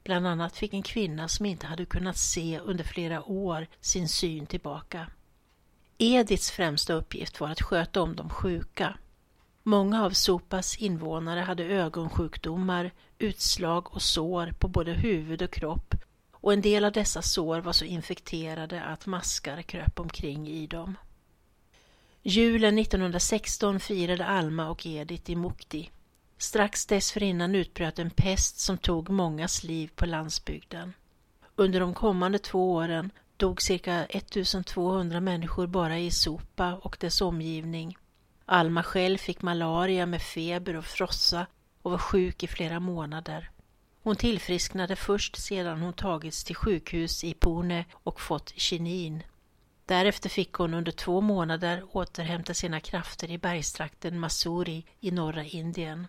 Bland 0.05 0.27
annat 0.27 0.57
fick 0.57 0.75
en 0.75 0.83
kvinna 0.83 1.29
som 1.29 1.47
inte 1.47 1.67
hade 1.67 1.85
kunnat 1.85 2.17
se 2.17 2.59
under 2.59 2.85
flera 2.85 3.23
år 3.23 3.67
sin 3.81 4.09
syn 4.09 4.47
tillbaka. 4.47 5.07
Ediths 5.99 6.51
främsta 6.51 6.93
uppgift 6.93 7.41
var 7.41 7.49
att 7.49 7.63
sköta 7.63 8.03
om 8.03 8.17
de 8.17 8.31
sjuka. 8.31 8.99
Många 9.62 10.05
av 10.05 10.11
Sopas 10.11 10.79
invånare 10.79 11.40
hade 11.40 11.64
ögonsjukdomar, 11.64 12.90
utslag 13.18 13.94
och 13.94 14.03
sår 14.03 14.53
på 14.59 14.68
både 14.68 14.92
huvud 14.92 15.42
och 15.42 15.51
kropp 15.51 15.94
och 16.40 16.53
en 16.53 16.61
del 16.61 16.85
av 16.85 16.92
dessa 16.92 17.23
sår 17.23 17.61
var 17.61 17.73
så 17.73 17.85
infekterade 17.85 18.83
att 18.83 19.07
maskar 19.07 19.62
kröp 19.62 20.01
omkring 20.01 20.49
i 20.49 20.66
dem. 20.66 20.96
Julen 22.23 22.79
1916 22.79 23.81
firade 23.81 24.27
Alma 24.27 24.70
och 24.70 24.87
Edith 24.87 25.31
i 25.31 25.37
Mukti. 25.37 25.90
Strax 26.38 26.87
dessförinnan 26.87 27.55
utbröt 27.55 27.99
en 27.99 28.11
pest 28.11 28.59
som 28.59 28.79
tog 28.79 29.11
mångas 29.11 29.64
liv 29.64 29.90
på 29.94 30.07
landsbygden. 30.07 30.92
Under 31.57 31.81
de 31.81 31.94
kommande 31.94 32.38
två 32.38 32.73
åren 32.73 33.11
dog 33.37 33.62
cirka 33.62 34.05
1200 34.05 35.20
människor 35.20 35.66
bara 35.66 35.99
i 35.99 36.11
Sopa 36.11 36.75
och 36.75 36.96
dess 37.01 37.20
omgivning. 37.20 37.96
Alma 38.53 38.83
själv 38.83 39.19
fick 39.19 39.43
malaria 39.43 40.07
med 40.07 40.23
feber 40.23 40.77
och 40.77 40.85
frossa 40.85 41.47
och 41.83 41.91
var 41.91 41.99
sjuk 41.99 42.43
i 42.43 42.47
flera 42.47 42.81
månader. 42.81 43.51
Hon 44.03 44.17
tillfrisknade 44.17 44.97
först 44.97 45.37
sedan 45.37 45.81
hon 45.83 45.93
tagits 45.93 46.45
till 46.45 46.57
sjukhus 46.57 47.25
i 47.25 47.35
Pune 47.35 47.85
och 47.93 48.21
fått 48.21 48.53
kinin. 48.57 49.23
Därefter 49.87 50.29
fick 50.29 50.53
hon 50.53 50.75
under 50.75 50.93
två 50.93 51.21
månader 51.21 51.85
återhämta 51.93 52.55
sina 52.55 52.81
krafter 52.81 53.31
i 53.31 53.39
bergstrakten 53.39 54.21
Masuri 54.21 54.87
i 55.01 55.11
norra 55.11 55.45
Indien. 55.45 56.07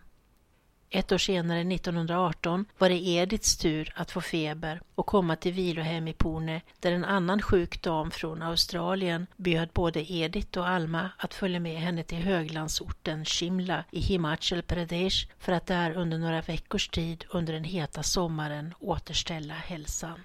Ett 0.93 1.11
år 1.11 1.17
senare, 1.17 1.59
1918, 1.59 2.65
var 2.77 2.89
det 2.89 3.07
Ediths 3.07 3.57
tur 3.57 3.93
att 3.95 4.11
få 4.11 4.21
feber 4.21 4.81
och 4.95 5.05
komma 5.05 5.35
till 5.35 5.53
vilohem 5.53 6.07
i 6.07 6.13
Pune 6.13 6.61
där 6.79 6.91
en 6.91 7.05
annan 7.05 7.41
sjuk 7.41 7.81
dam 7.81 8.11
från 8.11 8.41
Australien 8.41 9.27
bjöd 9.37 9.69
både 9.73 10.11
Edith 10.11 10.59
och 10.59 10.67
Alma 10.67 11.09
att 11.17 11.33
följa 11.33 11.59
med 11.59 11.79
henne 11.81 12.03
till 12.03 12.17
höglandsorten 12.17 13.25
Shimla 13.25 13.83
i 13.91 13.99
Himachal 13.99 14.61
Pradesh 14.61 15.27
för 15.39 15.51
att 15.51 15.65
där 15.65 15.91
under 15.91 16.17
några 16.17 16.41
veckors 16.41 16.89
tid 16.89 17.25
under 17.29 17.53
den 17.53 17.63
heta 17.63 18.03
sommaren 18.03 18.73
återställa 18.79 19.53
hälsan. 19.53 20.19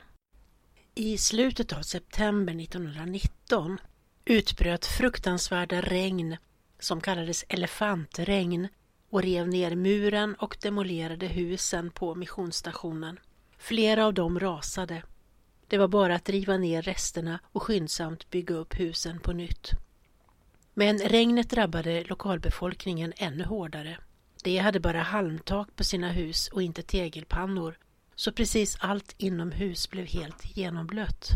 I 0.95 1.19
slutet 1.19 1.73
av 1.73 1.83
september 1.83 2.63
1919 2.63 3.79
utbröt 4.25 4.87
fruktansvärda 4.87 5.81
regn 5.81 6.37
som 6.79 7.01
kallades 7.01 7.45
elefantregn 7.49 8.69
och 9.11 9.23
rev 9.23 9.49
ner 9.49 9.77
muren 9.77 10.35
och 10.35 10.57
demolerade 10.63 11.27
husen 11.27 11.91
på 11.91 12.15
missionsstationen. 12.15 13.19
Flera 13.59 14.07
av 14.07 14.15
dem 14.15 14.41
rasade. 14.41 15.03
Det 15.69 15.79
var 15.79 15.89
bara 15.89 16.15
att 16.15 16.29
riva 16.29 16.57
ner 16.57 16.83
resterna 16.83 17.39
och 17.53 17.63
skyndsamt 17.63 18.31
bygga 18.31 18.55
upp 18.55 18.81
husen 18.81 19.21
på 19.21 19.33
nytt. 19.33 19.71
Men 20.75 20.99
regnet 20.99 21.51
drabbade 21.51 22.05
lokalbefolkningen 22.05 23.13
ännu 23.17 23.45
hårdare. 23.45 23.99
De 24.45 24.59
hade 24.59 24.81
bara 24.81 25.03
halmtak 25.03 25.77
på 25.77 25.85
sina 25.85 26.11
hus 26.13 26.49
och 26.49 26.63
inte 26.63 26.83
tegelpannor, 26.83 27.79
så 28.15 28.33
precis 28.33 28.77
allt 28.81 29.15
inomhus 29.19 29.91
blev 29.91 30.07
helt 30.07 30.57
genomblött. 30.57 31.31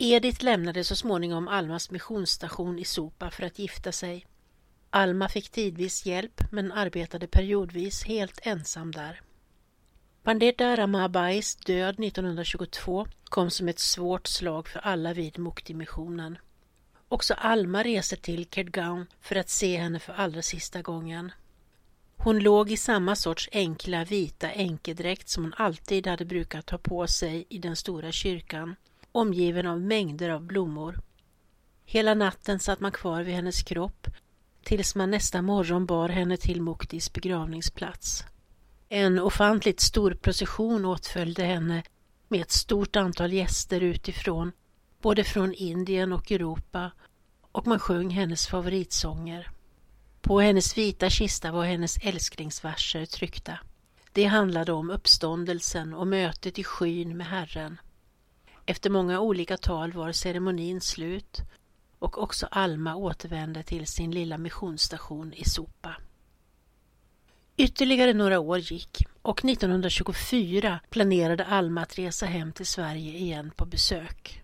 Edith 0.00 0.44
lämnade 0.44 0.84
så 0.84 0.96
småningom 0.96 1.48
Almas 1.48 1.90
missionsstation 1.90 2.78
i 2.78 2.84
Sopa 2.84 3.30
för 3.30 3.42
att 3.42 3.58
gifta 3.58 3.92
sig. 3.92 4.26
Alma 4.90 5.28
fick 5.28 5.50
tidvis 5.50 6.06
hjälp 6.06 6.40
men 6.50 6.72
arbetade 6.72 7.26
periodvis 7.26 8.04
helt 8.04 8.40
ensam 8.42 8.92
där. 8.92 9.20
Pandita 10.22 10.76
Ramabais 10.76 11.56
död 11.56 12.00
1922 12.00 13.06
kom 13.24 13.50
som 13.50 13.68
ett 13.68 13.78
svårt 13.78 14.26
slag 14.26 14.68
för 14.68 14.80
alla 14.80 15.12
vid 15.12 15.38
Mukti-missionen. 15.38 16.38
Också 17.08 17.34
Alma 17.34 17.84
reste 17.84 18.16
till 18.16 18.46
Kedgaon 18.50 19.06
för 19.20 19.36
att 19.36 19.50
se 19.50 19.76
henne 19.76 19.98
för 19.98 20.12
allra 20.12 20.42
sista 20.42 20.82
gången. 20.82 21.32
Hon 22.16 22.38
låg 22.38 22.70
i 22.70 22.76
samma 22.76 23.16
sorts 23.16 23.48
enkla 23.52 24.04
vita 24.04 24.52
enkedräkt 24.52 25.28
som 25.28 25.44
hon 25.44 25.54
alltid 25.56 26.06
hade 26.06 26.24
brukat 26.24 26.70
ha 26.70 26.78
på 26.78 27.06
sig 27.06 27.46
i 27.48 27.58
den 27.58 27.76
stora 27.76 28.12
kyrkan 28.12 28.76
omgiven 29.18 29.66
av 29.66 29.80
mängder 29.80 30.30
av 30.30 30.42
blommor. 30.42 31.00
Hela 31.84 32.14
natten 32.14 32.60
satt 32.60 32.80
man 32.80 32.92
kvar 32.92 33.22
vid 33.22 33.34
hennes 33.34 33.62
kropp 33.62 34.06
tills 34.62 34.94
man 34.94 35.10
nästa 35.10 35.42
morgon 35.42 35.86
bar 35.86 36.08
henne 36.08 36.36
till 36.36 36.62
Muktis 36.62 37.12
begravningsplats. 37.12 38.24
En 38.88 39.18
ofantligt 39.18 39.80
stor 39.80 40.10
procession 40.10 40.84
åtföljde 40.84 41.44
henne 41.44 41.82
med 42.28 42.40
ett 42.40 42.50
stort 42.50 42.96
antal 42.96 43.32
gäster 43.32 43.80
utifrån, 43.80 44.52
både 45.02 45.24
från 45.24 45.54
Indien 45.54 46.12
och 46.12 46.32
Europa, 46.32 46.90
och 47.52 47.66
man 47.66 47.78
sjöng 47.78 48.10
hennes 48.10 48.46
favoritsånger. 48.46 49.50
På 50.20 50.40
hennes 50.40 50.78
vita 50.78 51.10
kista 51.10 51.52
var 51.52 51.64
hennes 51.64 51.96
älsklingsverser 51.96 53.06
tryckta. 53.06 53.58
Det 54.12 54.24
handlade 54.24 54.72
om 54.72 54.90
uppståndelsen 54.90 55.94
och 55.94 56.06
mötet 56.06 56.58
i 56.58 56.64
skyn 56.64 57.16
med 57.16 57.26
Herren. 57.26 57.78
Efter 58.68 58.90
många 58.90 59.20
olika 59.20 59.56
tal 59.56 59.92
var 59.92 60.12
ceremonin 60.12 60.80
slut 60.80 61.40
och 61.98 62.22
också 62.22 62.46
Alma 62.50 62.94
återvände 62.94 63.62
till 63.62 63.86
sin 63.86 64.10
lilla 64.10 64.38
missionsstation 64.38 65.32
i 65.32 65.44
Sopa. 65.44 65.96
Ytterligare 67.56 68.12
några 68.12 68.40
år 68.40 68.58
gick 68.58 69.06
och 69.22 69.44
1924 69.44 70.80
planerade 70.90 71.44
Alma 71.44 71.82
att 71.82 71.98
resa 71.98 72.26
hem 72.26 72.52
till 72.52 72.66
Sverige 72.66 73.18
igen 73.18 73.50
på 73.56 73.66
besök. 73.66 74.42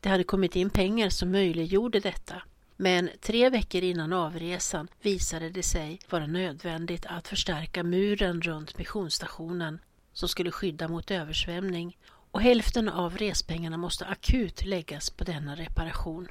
Det 0.00 0.08
hade 0.08 0.24
kommit 0.24 0.56
in 0.56 0.70
pengar 0.70 1.08
som 1.08 1.30
möjliggjorde 1.30 2.00
detta 2.00 2.42
men 2.76 3.10
tre 3.20 3.50
veckor 3.50 3.82
innan 3.82 4.12
avresan 4.12 4.88
visade 5.02 5.50
det 5.50 5.62
sig 5.62 5.98
vara 6.10 6.26
nödvändigt 6.26 7.06
att 7.06 7.28
förstärka 7.28 7.82
muren 7.82 8.42
runt 8.42 8.78
missionsstationen 8.78 9.78
som 10.12 10.28
skulle 10.28 10.50
skydda 10.50 10.88
mot 10.88 11.10
översvämning 11.10 11.96
och 12.36 12.42
hälften 12.42 12.88
av 12.88 13.16
respengarna 13.16 13.76
måste 13.76 14.06
akut 14.06 14.64
läggas 14.64 15.10
på 15.10 15.24
denna 15.24 15.54
reparation. 15.54 16.28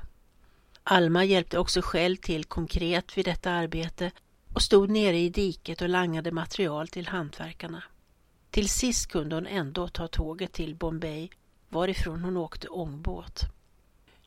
Alma 0.83 1.23
hjälpte 1.23 1.59
också 1.59 1.81
själv 1.81 2.15
till 2.15 2.43
konkret 2.45 3.17
vid 3.17 3.25
detta 3.25 3.51
arbete 3.51 4.11
och 4.53 4.61
stod 4.61 4.89
nere 4.89 5.17
i 5.19 5.29
diket 5.29 5.81
och 5.81 5.89
langade 5.89 6.31
material 6.31 6.87
till 6.87 7.07
hantverkarna. 7.07 7.83
Till 8.49 8.69
sist 8.69 9.07
kunde 9.11 9.35
hon 9.35 9.47
ändå 9.47 9.87
ta 9.87 10.07
tåget 10.07 10.53
till 10.53 10.75
Bombay 10.75 11.29
varifrån 11.69 12.23
hon 12.23 12.37
åkte 12.37 12.67
ångbåt. 12.67 13.41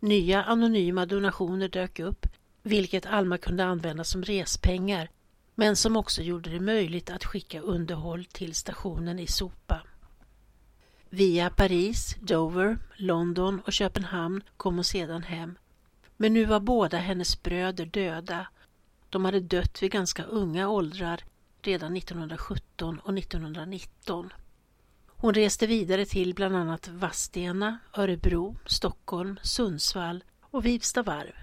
Nya 0.01 0.43
anonyma 0.43 1.07
donationer 1.07 1.69
dök 1.69 1.99
upp, 1.99 2.27
vilket 2.63 3.07
Alma 3.07 3.39
kunde 3.39 3.65
använda 3.65 4.05
som 4.05 4.23
respengar, 4.23 5.11
men 5.55 5.77
som 5.77 5.97
också 5.97 6.23
gjorde 6.23 6.51
det 6.51 6.61
möjligt 6.61 7.11
att 7.11 7.25
skicka 7.25 7.61
underhåll 7.61 8.25
till 8.25 8.55
stationen 8.55 9.19
i 9.19 9.27
Sopa. 9.27 9.83
Via 11.11 11.51
Paris, 11.51 12.17
Dover, 12.21 12.79
London 12.97 13.61
och 13.67 13.73
Köpenhamn 13.73 14.43
kom 14.57 14.75
hon 14.75 14.85
sedan 14.85 15.23
hem. 15.23 15.59
Men 16.17 16.35
nu 16.35 16.45
var 16.45 16.61
båda 16.61 16.99
hennes 16.99 17.43
bröder 17.43 17.87
döda. 17.87 18.47
De 19.11 19.25
hade 19.25 19.41
dött 19.41 19.83
vid 19.83 19.91
ganska 19.91 20.25
unga 20.25 20.69
åldrar, 20.69 21.21
redan 21.63 21.97
1917 21.97 23.01
och 23.05 23.19
1919. 23.19 24.33
Hon 25.07 25.35
reste 25.35 25.67
vidare 25.67 26.05
till 26.05 26.35
bland 26.35 26.57
annat 26.57 26.89
Vadstena, 26.89 27.79
Örebro, 27.97 28.57
Stockholm, 28.67 29.39
Sundsvall 29.43 30.25
och 30.41 30.67
Vivstavarv. 30.67 31.35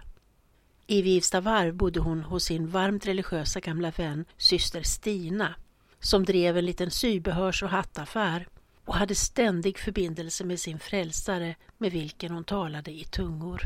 I 0.88 1.02
Vivstavarv 1.02 1.74
bodde 1.74 2.00
hon 2.00 2.24
hos 2.24 2.44
sin 2.44 2.68
varmt 2.68 3.06
religiösa 3.06 3.60
gamla 3.60 3.92
vän 3.92 4.26
syster 4.38 4.84
Stina 4.84 5.56
som 6.00 6.26
drev 6.26 6.58
en 6.58 6.66
liten 6.66 6.92
sybehörs 6.92 7.64
och 7.64 7.70
hattaffär 7.70 8.48
och 8.86 8.96
hade 8.96 9.16
ständig 9.16 9.78
förbindelse 9.78 10.44
med 10.44 10.60
sin 10.60 10.80
frälsare 10.80 11.56
med 11.78 11.92
vilken 11.92 12.32
hon 12.32 12.44
talade 12.44 12.92
i 12.92 13.04
tungor. 13.04 13.62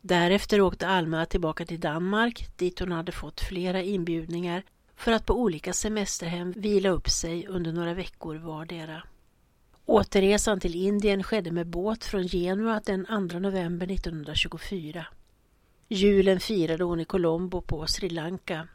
Därefter 0.00 0.60
åkte 0.60 0.88
Alma 0.88 1.26
tillbaka 1.26 1.66
till 1.66 1.80
Danmark 1.80 2.48
dit 2.56 2.78
hon 2.78 2.92
hade 2.92 3.12
fått 3.12 3.40
flera 3.40 3.82
inbjudningar 3.82 4.62
för 4.96 5.12
att 5.12 5.26
på 5.26 5.34
olika 5.40 5.72
semesterhem 5.72 6.52
vila 6.52 6.88
upp 6.88 7.08
sig 7.08 7.46
under 7.46 7.72
några 7.72 7.94
veckor 7.94 8.36
vardera. 8.36 9.02
Återresan 9.86 10.60
till 10.60 10.74
Indien 10.74 11.22
skedde 11.22 11.50
med 11.50 11.66
båt 11.66 12.04
från 12.04 12.28
Genua 12.28 12.80
den 12.84 13.28
2 13.30 13.38
november 13.38 13.90
1924. 13.90 15.06
Julen 15.88 16.40
firade 16.40 16.84
hon 16.84 17.00
i 17.00 17.04
Colombo 17.04 17.60
på 17.60 17.86
Sri 17.86 18.08
Lanka 18.08 18.68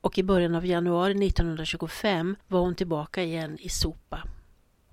och 0.00 0.18
i 0.18 0.22
början 0.22 0.54
av 0.54 0.66
januari 0.66 1.26
1925 1.26 2.36
var 2.48 2.60
hon 2.60 2.74
tillbaka 2.74 3.22
igen 3.22 3.58
i 3.60 3.68
Sopa. 3.68 4.22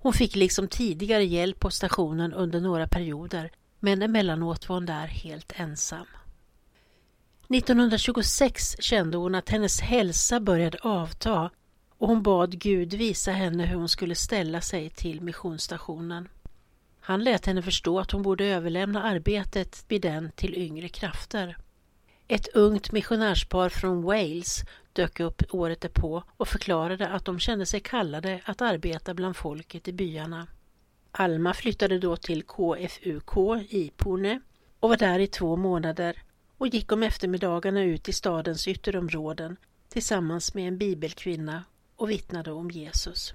Hon 0.04 0.12
fick 0.12 0.36
liksom 0.36 0.68
tidigare 0.68 1.24
hjälp 1.24 1.60
på 1.60 1.70
stationen 1.70 2.32
under 2.32 2.60
några 2.60 2.88
perioder 2.88 3.50
men 3.80 4.02
emellanåt 4.02 4.68
var 4.68 4.76
hon 4.76 4.86
där 4.86 5.06
helt 5.06 5.52
ensam. 5.56 6.06
1926 7.48 8.76
kände 8.80 9.16
hon 9.16 9.34
att 9.34 9.48
hennes 9.48 9.80
hälsa 9.80 10.40
började 10.40 10.78
avta 10.78 11.50
och 11.98 12.08
hon 12.08 12.22
bad 12.22 12.58
Gud 12.58 12.94
visa 12.94 13.32
henne 13.32 13.66
hur 13.66 13.76
hon 13.76 13.88
skulle 13.88 14.14
ställa 14.14 14.60
sig 14.60 14.90
till 14.90 15.20
missionsstationen. 15.20 16.28
Han 17.00 17.24
lät 17.24 17.46
henne 17.46 17.62
förstå 17.62 18.00
att 18.00 18.10
hon 18.10 18.22
borde 18.22 18.44
överlämna 18.44 19.02
arbetet 19.02 19.84
vid 19.88 20.02
den 20.02 20.30
till 20.36 20.54
yngre 20.54 20.88
krafter. 20.88 21.56
Ett 22.28 22.48
ungt 22.54 22.92
missionärspar 22.92 23.68
från 23.68 24.02
Wales 24.02 24.62
dök 24.92 25.20
upp 25.20 25.42
året 25.50 25.80
därpå 25.80 26.22
och 26.36 26.48
förklarade 26.48 27.08
att 27.08 27.24
de 27.24 27.38
kände 27.38 27.66
sig 27.66 27.80
kallade 27.80 28.40
att 28.44 28.62
arbeta 28.62 29.14
bland 29.14 29.36
folket 29.36 29.88
i 29.88 29.92
byarna. 29.92 30.46
Alma 31.12 31.54
flyttade 31.54 31.98
då 31.98 32.16
till 32.16 32.42
KFUK 32.42 33.36
i 33.68 33.92
Pune 33.96 34.40
och 34.80 34.88
var 34.88 34.96
där 34.96 35.18
i 35.18 35.26
två 35.26 35.56
månader 35.56 36.22
och 36.58 36.68
gick 36.68 36.92
om 36.92 37.02
eftermiddagarna 37.02 37.82
ut 37.82 38.08
i 38.08 38.12
stadens 38.12 38.68
ytterområden 38.68 39.56
tillsammans 39.88 40.54
med 40.54 40.68
en 40.68 40.78
bibelkvinna 40.78 41.64
och 41.96 42.10
vittnade 42.10 42.52
om 42.52 42.70
Jesus. 42.70 43.34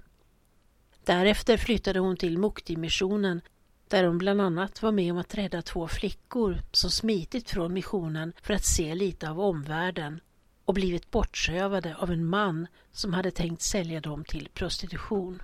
Därefter 1.03 1.57
flyttade 1.57 1.99
hon 1.99 2.17
till 2.17 2.37
Mukti-missionen 2.37 3.41
där 3.89 4.03
hon 4.03 4.17
bland 4.17 4.41
annat 4.41 4.81
var 4.81 4.91
med 4.91 5.11
om 5.11 5.17
att 5.17 5.35
rädda 5.35 5.61
två 5.61 5.87
flickor 5.87 6.61
som 6.71 6.89
smitit 6.89 7.49
från 7.49 7.73
missionen 7.73 8.33
för 8.41 8.53
att 8.53 8.65
se 8.65 8.95
lite 8.95 9.29
av 9.29 9.39
omvärlden 9.39 10.19
och 10.65 10.73
blivit 10.73 11.11
bortsövade 11.11 11.95
av 11.95 12.11
en 12.11 12.25
man 12.25 12.67
som 12.91 13.13
hade 13.13 13.31
tänkt 13.31 13.61
sälja 13.61 14.01
dem 14.01 14.23
till 14.23 14.49
prostitution. 14.53 15.41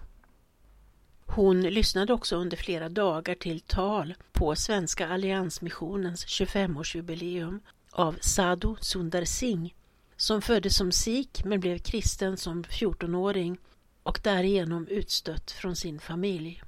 Hon 1.25 1.61
lyssnade 1.61 2.13
också 2.13 2.35
under 2.35 2.57
flera 2.57 2.89
dagar 2.89 3.35
till 3.35 3.59
tal 3.59 4.13
på 4.31 4.55
Svenska 4.55 5.07
alliansmissionens 5.07 6.25
25-årsjubileum 6.25 7.59
av 7.91 8.17
Sadhu 8.21 8.75
Sundar 8.81 9.25
Singh 9.25 9.73
som 10.17 10.41
föddes 10.41 10.75
som 10.75 10.91
sikh 10.91 11.45
men 11.45 11.59
blev 11.59 11.77
kristen 11.77 12.37
som 12.37 12.63
14-åring 12.63 13.57
och 14.03 14.19
därigenom 14.23 14.87
utstött 14.87 15.51
från 15.51 15.75
sin 15.75 15.99
familj. 15.99 16.61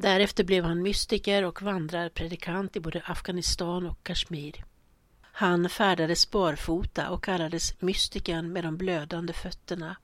Därefter 0.00 0.44
blev 0.44 0.64
han 0.64 0.82
mystiker 0.82 1.44
och 1.44 1.62
vandrarpredikant 1.62 2.76
i 2.76 2.80
både 2.80 3.02
Afghanistan 3.04 3.86
och 3.86 4.02
Kashmir. 4.02 4.64
Han 5.20 5.68
färdades 5.68 6.30
barfota 6.30 7.10
och 7.10 7.24
kallades 7.24 7.80
mystiken 7.80 8.52
med 8.52 8.64
de 8.64 8.76
blödande 8.76 9.32
fötterna 9.32 9.96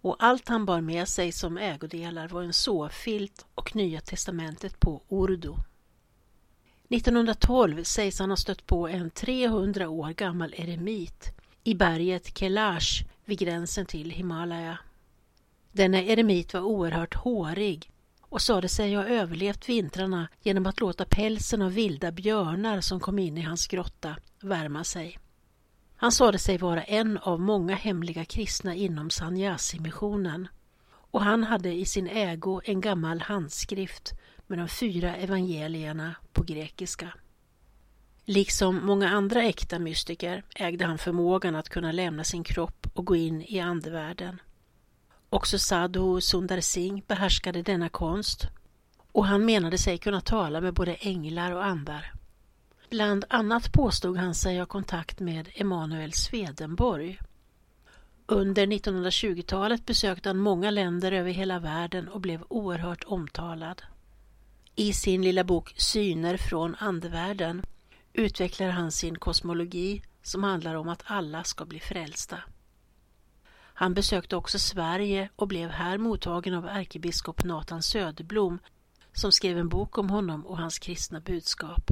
och 0.00 0.16
allt 0.18 0.48
han 0.48 0.66
bar 0.66 0.80
med 0.80 1.08
sig 1.08 1.32
som 1.32 1.58
ägodelar 1.58 2.28
var 2.28 2.42
en 2.42 2.52
såfilt 2.52 3.46
och 3.54 3.76
Nya 3.76 4.00
testamentet 4.00 4.80
på 4.80 5.02
urdu. 5.08 5.54
1912 6.88 7.84
sägs 7.84 8.18
han 8.18 8.30
ha 8.30 8.36
stött 8.36 8.66
på 8.66 8.88
en 8.88 9.10
300 9.10 9.88
år 9.88 10.10
gammal 10.10 10.54
eremit 10.56 11.32
i 11.64 11.74
berget 11.74 12.34
Kailash 12.34 13.04
vid 13.24 13.38
gränsen 13.38 13.86
till 13.86 14.10
Himalaya. 14.10 14.78
Denna 15.72 16.02
eremit 16.02 16.54
var 16.54 16.60
oerhört 16.60 17.14
hårig 17.14 17.90
och 18.34 18.42
sade 18.42 18.68
sig 18.68 18.94
ha 18.94 19.04
överlevt 19.04 19.68
vintrarna 19.68 20.28
genom 20.42 20.66
att 20.66 20.80
låta 20.80 21.04
pälsen 21.04 21.62
av 21.62 21.72
vilda 21.72 22.12
björnar 22.12 22.80
som 22.80 23.00
kom 23.00 23.18
in 23.18 23.38
i 23.38 23.40
hans 23.40 23.66
grotta 23.66 24.16
värma 24.40 24.84
sig. 24.84 25.18
Han 25.96 26.12
sade 26.12 26.38
sig 26.38 26.58
vara 26.58 26.82
en 26.82 27.18
av 27.18 27.40
många 27.40 27.74
hemliga 27.74 28.24
kristna 28.24 28.74
inom 28.74 29.10
Sanyasi-missionen 29.10 30.48
och 31.10 31.22
han 31.22 31.44
hade 31.44 31.72
i 31.72 31.84
sin 31.84 32.06
ägo 32.06 32.60
en 32.64 32.80
gammal 32.80 33.20
handskrift 33.20 34.12
med 34.46 34.58
de 34.58 34.68
fyra 34.68 35.16
evangelierna 35.16 36.14
på 36.32 36.42
grekiska. 36.42 37.12
Liksom 38.24 38.86
många 38.86 39.08
andra 39.08 39.42
äkta 39.42 39.78
mystiker 39.78 40.44
ägde 40.56 40.84
han 40.84 40.98
förmågan 40.98 41.56
att 41.56 41.68
kunna 41.68 41.92
lämna 41.92 42.24
sin 42.24 42.44
kropp 42.44 42.86
och 42.94 43.06
gå 43.06 43.16
in 43.16 43.42
i 43.42 43.60
andevärlden. 43.60 44.40
Också 45.34 45.58
Sadhu 45.58 46.20
Sundar 46.20 46.60
Singh 46.60 47.06
behärskade 47.06 47.62
denna 47.62 47.88
konst 47.88 48.48
och 49.12 49.26
han 49.26 49.44
menade 49.44 49.78
sig 49.78 49.98
kunna 49.98 50.20
tala 50.20 50.60
med 50.60 50.74
både 50.74 50.94
änglar 50.94 51.52
och 51.52 51.64
andar. 51.64 52.12
Bland 52.90 53.24
annat 53.28 53.72
påstod 53.72 54.16
han 54.16 54.34
sig 54.34 54.58
ha 54.58 54.66
kontakt 54.66 55.20
med 55.20 55.48
Emanuel 55.54 56.12
Swedenborg. 56.12 57.18
Under 58.26 58.66
1920-talet 58.66 59.86
besökte 59.86 60.28
han 60.28 60.38
många 60.38 60.70
länder 60.70 61.12
över 61.12 61.30
hela 61.30 61.58
världen 61.58 62.08
och 62.08 62.20
blev 62.20 62.44
oerhört 62.48 63.04
omtalad. 63.04 63.82
I 64.74 64.92
sin 64.92 65.22
lilla 65.22 65.44
bok 65.44 65.74
Syner 65.76 66.36
från 66.36 66.74
andevärlden 66.78 67.62
utvecklar 68.12 68.70
han 68.70 68.92
sin 68.92 69.18
kosmologi 69.18 70.02
som 70.22 70.44
handlar 70.44 70.74
om 70.74 70.88
att 70.88 71.02
alla 71.06 71.44
ska 71.44 71.64
bli 71.64 71.80
frälsta. 71.80 72.38
Han 73.76 73.94
besökte 73.94 74.36
också 74.36 74.58
Sverige 74.58 75.28
och 75.36 75.48
blev 75.48 75.70
här 75.70 75.98
mottagen 75.98 76.54
av 76.54 76.66
ärkebiskop 76.66 77.44
Nathan 77.44 77.82
Söderblom 77.82 78.58
som 79.12 79.32
skrev 79.32 79.58
en 79.58 79.68
bok 79.68 79.98
om 79.98 80.10
honom 80.10 80.46
och 80.46 80.58
hans 80.58 80.78
kristna 80.78 81.20
budskap. 81.20 81.90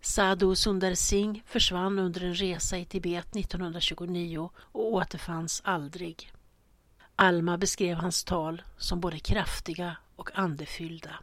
Sadhu 0.00 0.54
Sundar 0.54 0.94
Singh 0.94 1.40
försvann 1.46 1.98
under 1.98 2.24
en 2.24 2.34
resa 2.34 2.78
i 2.78 2.84
Tibet 2.84 3.36
1929 3.36 4.50
och 4.56 4.92
återfanns 4.92 5.62
aldrig. 5.64 6.32
Alma 7.16 7.58
beskrev 7.58 7.96
hans 7.96 8.24
tal 8.24 8.62
som 8.78 9.00
både 9.00 9.18
kraftiga 9.18 9.96
och 10.16 10.30
andefyllda. 10.38 11.14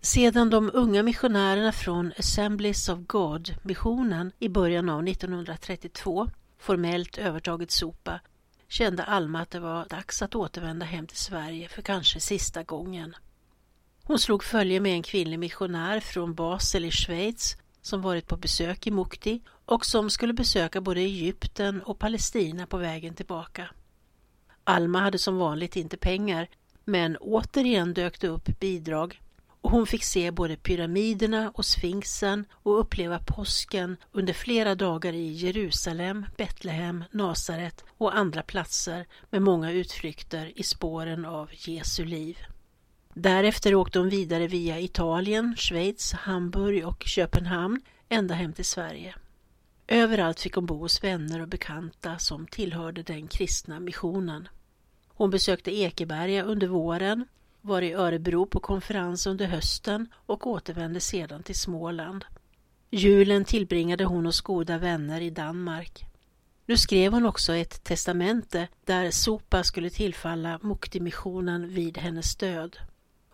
Sedan 0.00 0.50
de 0.50 0.70
unga 0.74 1.02
missionärerna 1.02 1.72
från 1.72 2.12
Assemblies 2.18 2.88
of 2.88 2.98
God-missionen 3.06 4.32
i 4.38 4.48
början 4.48 4.88
av 4.88 5.08
1932 5.08 6.28
formellt 6.58 7.18
övertagit 7.18 7.70
Sopa 7.70 8.20
kände 8.68 9.04
Alma 9.04 9.40
att 9.40 9.50
det 9.50 9.60
var 9.60 9.86
dags 9.88 10.22
att 10.22 10.34
återvända 10.34 10.86
hem 10.86 11.06
till 11.06 11.16
Sverige 11.16 11.68
för 11.68 11.82
kanske 11.82 12.20
sista 12.20 12.62
gången. 12.62 13.16
Hon 14.04 14.18
slog 14.18 14.44
följe 14.44 14.80
med 14.80 14.92
en 14.92 15.02
kvinnlig 15.02 15.38
missionär 15.38 16.00
från 16.00 16.34
Basel 16.34 16.84
i 16.84 16.90
Schweiz 16.90 17.56
som 17.82 18.02
varit 18.02 18.26
på 18.26 18.36
besök 18.36 18.86
i 18.86 18.90
Mukti 18.90 19.42
och 19.64 19.86
som 19.86 20.10
skulle 20.10 20.32
besöka 20.32 20.80
både 20.80 21.00
Egypten 21.00 21.82
och 21.82 21.98
Palestina 21.98 22.66
på 22.66 22.76
vägen 22.76 23.14
tillbaka. 23.14 23.70
Alma 24.64 25.00
hade 25.00 25.18
som 25.18 25.36
vanligt 25.36 25.76
inte 25.76 25.96
pengar 25.96 26.48
men 26.84 27.16
återigen 27.16 27.94
dök 27.94 28.20
det 28.20 28.28
upp 28.28 28.60
bidrag 28.60 29.20
och 29.66 29.72
hon 29.72 29.86
fick 29.86 30.04
se 30.04 30.30
både 30.30 30.56
pyramiderna 30.56 31.50
och 31.54 31.64
sfinxen 31.64 32.44
och 32.52 32.80
uppleva 32.80 33.18
påsken 33.18 33.96
under 34.12 34.32
flera 34.32 34.74
dagar 34.74 35.12
i 35.12 35.32
Jerusalem, 35.32 36.26
Betlehem, 36.36 37.04
Nasaret 37.10 37.84
och 37.98 38.16
andra 38.16 38.42
platser 38.42 39.06
med 39.30 39.42
många 39.42 39.72
utflykter 39.72 40.52
i 40.56 40.62
spåren 40.62 41.24
av 41.24 41.50
Jesu 41.52 42.04
liv. 42.04 42.38
Därefter 43.14 43.74
åkte 43.74 43.98
hon 43.98 44.08
vidare 44.08 44.46
via 44.46 44.80
Italien, 44.80 45.56
Schweiz, 45.56 46.12
Hamburg 46.12 46.86
och 46.86 47.02
Köpenhamn 47.06 47.80
ända 48.08 48.34
hem 48.34 48.52
till 48.52 48.64
Sverige. 48.64 49.14
Överallt 49.88 50.40
fick 50.40 50.54
hon 50.54 50.66
bo 50.66 50.78
hos 50.78 51.04
vänner 51.04 51.40
och 51.40 51.48
bekanta 51.48 52.18
som 52.18 52.46
tillhörde 52.46 53.02
den 53.02 53.28
kristna 53.28 53.80
missionen. 53.80 54.48
Hon 55.08 55.30
besökte 55.30 55.76
Ekeberga 55.76 56.42
under 56.42 56.66
våren, 56.66 57.26
var 57.66 57.82
i 57.82 57.92
Örebro 57.92 58.46
på 58.46 58.60
konferens 58.60 59.26
under 59.26 59.46
hösten 59.46 60.08
och 60.14 60.46
återvände 60.46 61.00
sedan 61.00 61.42
till 61.42 61.58
Småland. 61.58 62.24
Julen 62.90 63.44
tillbringade 63.44 64.04
hon 64.04 64.26
hos 64.26 64.40
goda 64.40 64.78
vänner 64.78 65.20
i 65.20 65.30
Danmark. 65.30 66.04
Nu 66.66 66.76
skrev 66.76 67.12
hon 67.12 67.26
också 67.26 67.54
ett 67.54 67.84
testamente 67.84 68.68
där 68.84 69.10
sopa 69.10 69.64
skulle 69.64 69.90
tillfalla 69.90 70.58
Muktimissionen 70.62 71.68
vid 71.68 71.98
hennes 71.98 72.36
död. 72.36 72.76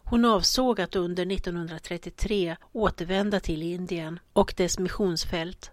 Hon 0.05 0.25
avsåg 0.25 0.81
att 0.81 0.97
under 0.97 1.33
1933 1.33 2.57
återvända 2.73 3.41
till 3.41 3.63
Indien 3.63 4.19
och 4.33 4.55
dess 4.57 4.79
missionsfält 4.79 5.71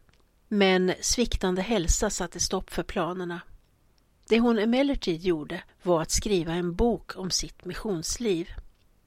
men 0.49 0.93
sviktande 1.01 1.61
hälsa 1.61 2.09
satte 2.09 2.39
stopp 2.39 2.69
för 2.69 2.83
planerna. 2.83 3.41
Det 4.29 4.39
hon 4.39 4.59
emellertid 4.59 5.21
gjorde 5.21 5.63
var 5.83 6.01
att 6.01 6.11
skriva 6.11 6.53
en 6.53 6.75
bok 6.75 7.17
om 7.17 7.31
sitt 7.31 7.65
missionsliv. 7.65 8.49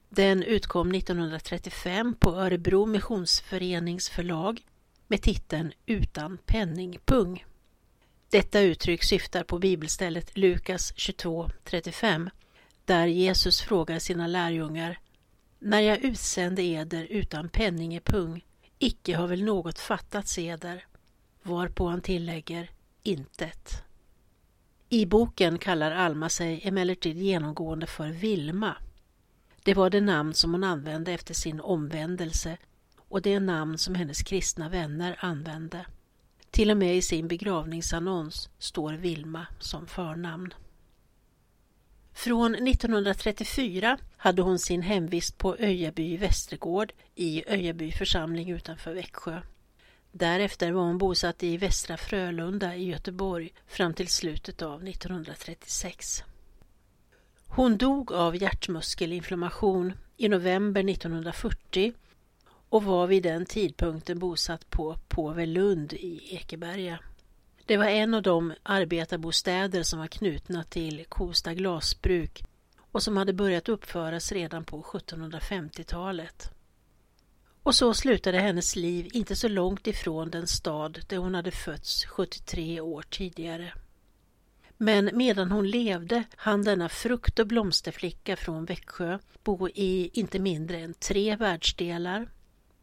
Den 0.09 0.43
utkom 0.43 0.91
1935 0.91 2.15
på 2.19 2.29
Örebro 2.29 2.85
Missionsförenings 2.85 4.09
förlag 4.09 4.61
med 5.07 5.21
titeln 5.21 5.73
Utan 5.85 6.37
penningpung. 6.45 7.45
Detta 8.29 8.59
uttryck 8.59 9.03
syftar 9.03 9.43
på 9.43 9.59
bibelstället 9.59 10.37
Lukas 10.37 10.93
22.35 10.93 12.29
där 12.85 13.07
Jesus 13.07 13.61
frågar 13.61 13.99
sina 13.99 14.27
lärjungar 14.27 14.99
När 15.59 15.79
jag 15.79 16.03
utsände 16.03 16.63
eder 16.63 17.07
utan 17.09 17.49
penningepung, 17.49 18.45
icke 18.79 19.15
har 19.15 19.27
väl 19.27 19.43
något 19.43 19.79
fattats 19.79 20.37
eder? 20.37 20.85
Varpå 21.43 21.87
han 21.87 22.01
tillägger 22.01 22.69
intet. 23.03 23.83
I 24.93 25.05
boken 25.05 25.59
kallar 25.59 25.91
Alma 25.91 26.29
sig 26.29 26.61
emellertid 26.63 27.17
genomgående 27.17 27.87
för 27.87 28.07
Vilma. 28.07 28.75
Det 29.63 29.73
var 29.73 29.89
det 29.89 30.01
namn 30.01 30.33
som 30.33 30.51
hon 30.51 30.63
använde 30.63 31.11
efter 31.11 31.33
sin 31.33 31.59
omvändelse 31.59 32.57
och 32.97 33.21
det 33.21 33.39
namn 33.39 33.77
som 33.77 33.95
hennes 33.95 34.21
kristna 34.21 34.69
vänner 34.69 35.15
använde. 35.19 35.85
Till 36.51 36.71
och 36.71 36.77
med 36.77 36.97
i 36.97 37.01
sin 37.01 37.27
begravningsannons 37.27 38.49
står 38.59 38.93
Vilma 38.93 39.47
som 39.59 39.87
förnamn. 39.87 40.53
Från 42.13 42.55
1934 42.55 43.97
hade 44.17 44.41
hon 44.41 44.59
sin 44.59 44.81
hemvist 44.81 45.37
på 45.37 45.55
Öjaby 45.59 46.17
Västergård 46.17 46.93
i 47.15 47.43
Öjaby 47.47 47.91
församling 47.91 48.49
utanför 48.49 48.93
Växjö. 48.93 49.41
Därefter 50.15 50.71
var 50.71 50.81
hon 50.81 50.97
bosatt 50.97 51.43
i 51.43 51.57
Västra 51.57 51.97
Frölunda 51.97 52.75
i 52.75 52.85
Göteborg 52.85 53.53
fram 53.67 53.93
till 53.93 54.07
slutet 54.07 54.61
av 54.61 54.87
1936. 54.87 56.23
Hon 57.47 57.77
dog 57.77 58.11
av 58.11 58.35
hjärtmuskelinflammation 58.35 59.93
i 60.17 60.29
november 60.29 60.89
1940 60.89 61.93
och 62.69 62.83
var 62.83 63.07
vid 63.07 63.23
den 63.23 63.45
tidpunkten 63.45 64.19
bosatt 64.19 64.69
på 64.69 64.97
Påvelund 65.07 65.93
i 65.93 66.35
Ekeberga. 66.35 66.99
Det 67.65 67.77
var 67.77 67.85
en 67.85 68.13
av 68.13 68.21
de 68.21 68.53
arbetarbostäder 68.63 69.83
som 69.83 69.99
var 69.99 70.07
knutna 70.07 70.63
till 70.63 71.05
Kosta 71.09 71.53
glasbruk 71.53 72.43
och 72.77 73.03
som 73.03 73.17
hade 73.17 73.33
börjat 73.33 73.69
uppföras 73.69 74.31
redan 74.31 74.63
på 74.63 74.81
1750-talet. 74.81 76.51
Och 77.63 77.75
så 77.75 77.93
slutade 77.93 78.39
hennes 78.39 78.75
liv 78.75 79.09
inte 79.13 79.35
så 79.35 79.47
långt 79.47 79.87
ifrån 79.87 80.29
den 80.29 80.47
stad 80.47 80.99
där 81.07 81.17
hon 81.17 81.35
hade 81.35 81.51
fötts 81.51 82.05
73 82.05 82.81
år 82.81 83.01
tidigare. 83.01 83.73
Men 84.77 85.09
medan 85.13 85.51
hon 85.51 85.67
levde 85.67 86.23
hann 86.35 86.63
denna 86.63 86.89
frukt 86.89 87.39
och 87.39 87.47
blomsterflicka 87.47 88.35
från 88.35 88.65
Växjö 88.65 89.19
bo 89.43 89.69
i 89.69 90.09
inte 90.13 90.39
mindre 90.39 90.79
än 90.79 90.93
tre 90.93 91.35
världsdelar, 91.35 92.29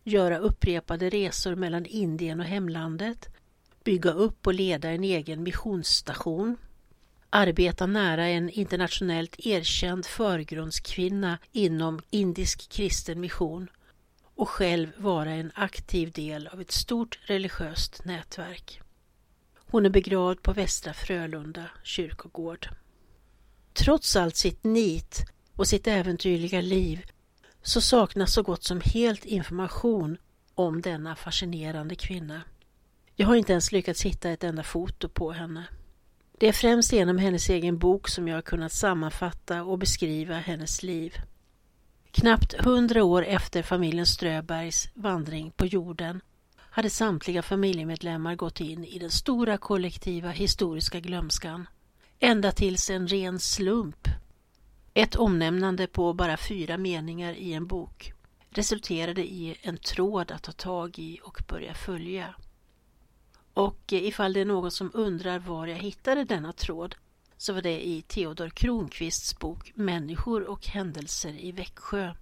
göra 0.04 0.38
upprepade 0.38 1.10
resor 1.10 1.54
mellan 1.54 1.86
Indien 1.86 2.40
och 2.40 2.46
hemlandet, 2.46 3.28
bygga 3.84 4.10
upp 4.10 4.46
och 4.46 4.54
leda 4.54 4.90
en 4.90 5.04
egen 5.04 5.42
missionsstation, 5.42 6.56
arbeta 7.30 7.86
nära 7.86 8.26
en 8.26 8.50
internationellt 8.50 9.36
erkänd 9.38 10.06
förgrundskvinna 10.06 11.38
inom 11.52 12.00
indisk 12.10 12.72
kristen 12.72 13.20
mission 13.20 13.68
och 14.40 14.48
själv 14.48 14.92
vara 14.96 15.30
en 15.30 15.52
aktiv 15.54 16.12
del 16.12 16.46
av 16.46 16.60
ett 16.60 16.70
stort 16.70 17.18
religiöst 17.22 18.04
nätverk. 18.04 18.80
Hon 19.56 19.86
är 19.86 19.90
begravd 19.90 20.42
på 20.42 20.52
Västra 20.52 20.94
Frölunda 20.94 21.70
kyrkogård. 21.82 22.68
Trots 23.72 24.16
allt 24.16 24.36
sitt 24.36 24.64
nit 24.64 25.24
och 25.56 25.66
sitt 25.66 25.86
äventyrliga 25.86 26.60
liv 26.60 27.06
så 27.62 27.80
saknas 27.80 28.32
så 28.32 28.42
gott 28.42 28.64
som 28.64 28.80
helt 28.84 29.24
information 29.24 30.16
om 30.54 30.82
denna 30.82 31.16
fascinerande 31.16 31.94
kvinna. 31.94 32.42
Jag 33.16 33.26
har 33.26 33.36
inte 33.36 33.52
ens 33.52 33.72
lyckats 33.72 34.02
hitta 34.02 34.30
ett 34.30 34.44
enda 34.44 34.62
foto 34.62 35.08
på 35.08 35.32
henne. 35.32 35.64
Det 36.38 36.48
är 36.48 36.52
främst 36.52 36.92
genom 36.92 37.18
hennes 37.18 37.48
egen 37.50 37.78
bok 37.78 38.08
som 38.08 38.28
jag 38.28 38.36
har 38.36 38.42
kunnat 38.42 38.72
sammanfatta 38.72 39.62
och 39.62 39.78
beskriva 39.78 40.34
hennes 40.34 40.82
liv. 40.82 41.14
Knappt 42.12 42.54
hundra 42.64 43.04
år 43.04 43.24
efter 43.24 43.62
familjen 43.62 44.06
Ströbergs 44.06 44.88
vandring 44.94 45.50
på 45.50 45.66
jorden 45.66 46.20
hade 46.56 46.90
samtliga 46.90 47.42
familjemedlemmar 47.42 48.34
gått 48.34 48.60
in 48.60 48.84
i 48.84 48.98
den 48.98 49.10
stora 49.10 49.58
kollektiva 49.58 50.30
historiska 50.30 51.00
glömskan. 51.00 51.68
Ända 52.18 52.52
tills 52.52 52.90
en 52.90 53.08
ren 53.08 53.38
slump, 53.38 54.08
ett 54.94 55.16
omnämnande 55.16 55.86
på 55.86 56.12
bara 56.12 56.36
fyra 56.36 56.76
meningar 56.76 57.32
i 57.32 57.52
en 57.52 57.66
bok, 57.66 58.12
resulterade 58.50 59.24
i 59.24 59.56
en 59.62 59.76
tråd 59.76 60.30
att 60.30 60.42
ta 60.42 60.52
tag 60.52 60.98
i 60.98 61.20
och 61.22 61.42
börja 61.48 61.74
följa. 61.74 62.34
Och 63.54 63.92
eh, 63.92 64.04
ifall 64.04 64.32
det 64.32 64.40
är 64.40 64.44
någon 64.44 64.70
som 64.70 64.90
undrar 64.94 65.38
var 65.38 65.66
jag 65.66 65.76
hittade 65.76 66.24
denna 66.24 66.52
tråd 66.52 66.94
så 67.40 67.52
var 67.52 67.62
det 67.62 67.86
i 67.86 68.02
Theodor 68.02 68.48
Kronqvists 68.48 69.38
bok 69.38 69.72
Människor 69.74 70.42
och 70.42 70.66
händelser 70.66 71.44
i 71.44 71.52
Växjö 71.52 72.14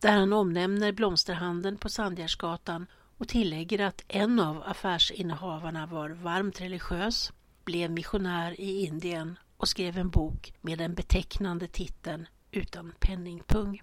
där 0.00 0.16
han 0.16 0.32
omnämner 0.32 0.92
blomsterhandeln 0.92 1.78
på 1.78 1.88
Sandgärdsgatan 1.88 2.86
och 3.16 3.28
tillägger 3.28 3.78
att 3.78 4.04
en 4.08 4.40
av 4.40 4.62
affärsinnehavarna 4.62 5.86
var 5.86 6.10
varmt 6.10 6.60
religiös, 6.60 7.32
blev 7.64 7.90
missionär 7.90 8.60
i 8.60 8.86
Indien 8.86 9.38
och 9.56 9.68
skrev 9.68 9.98
en 9.98 10.10
bok 10.10 10.54
med 10.60 10.78
den 10.78 10.94
betecknande 10.94 11.66
titeln 11.66 12.26
Utan 12.50 12.92
penningpung. 13.00 13.82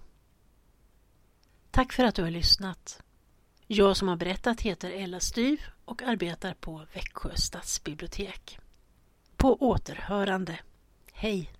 Tack 1.70 1.92
för 1.92 2.04
att 2.04 2.14
du 2.14 2.22
har 2.22 2.30
lyssnat. 2.30 3.02
Jag 3.66 3.96
som 3.96 4.08
har 4.08 4.16
berättat 4.16 4.60
heter 4.60 4.90
Ella 4.90 5.20
Styv 5.20 5.60
och 5.84 6.02
arbetar 6.02 6.54
på 6.54 6.86
Växjö 6.94 7.36
stadsbibliotek. 7.36 8.58
På 9.36 9.56
återhörande. 9.62 10.58
Hej! 11.20 11.50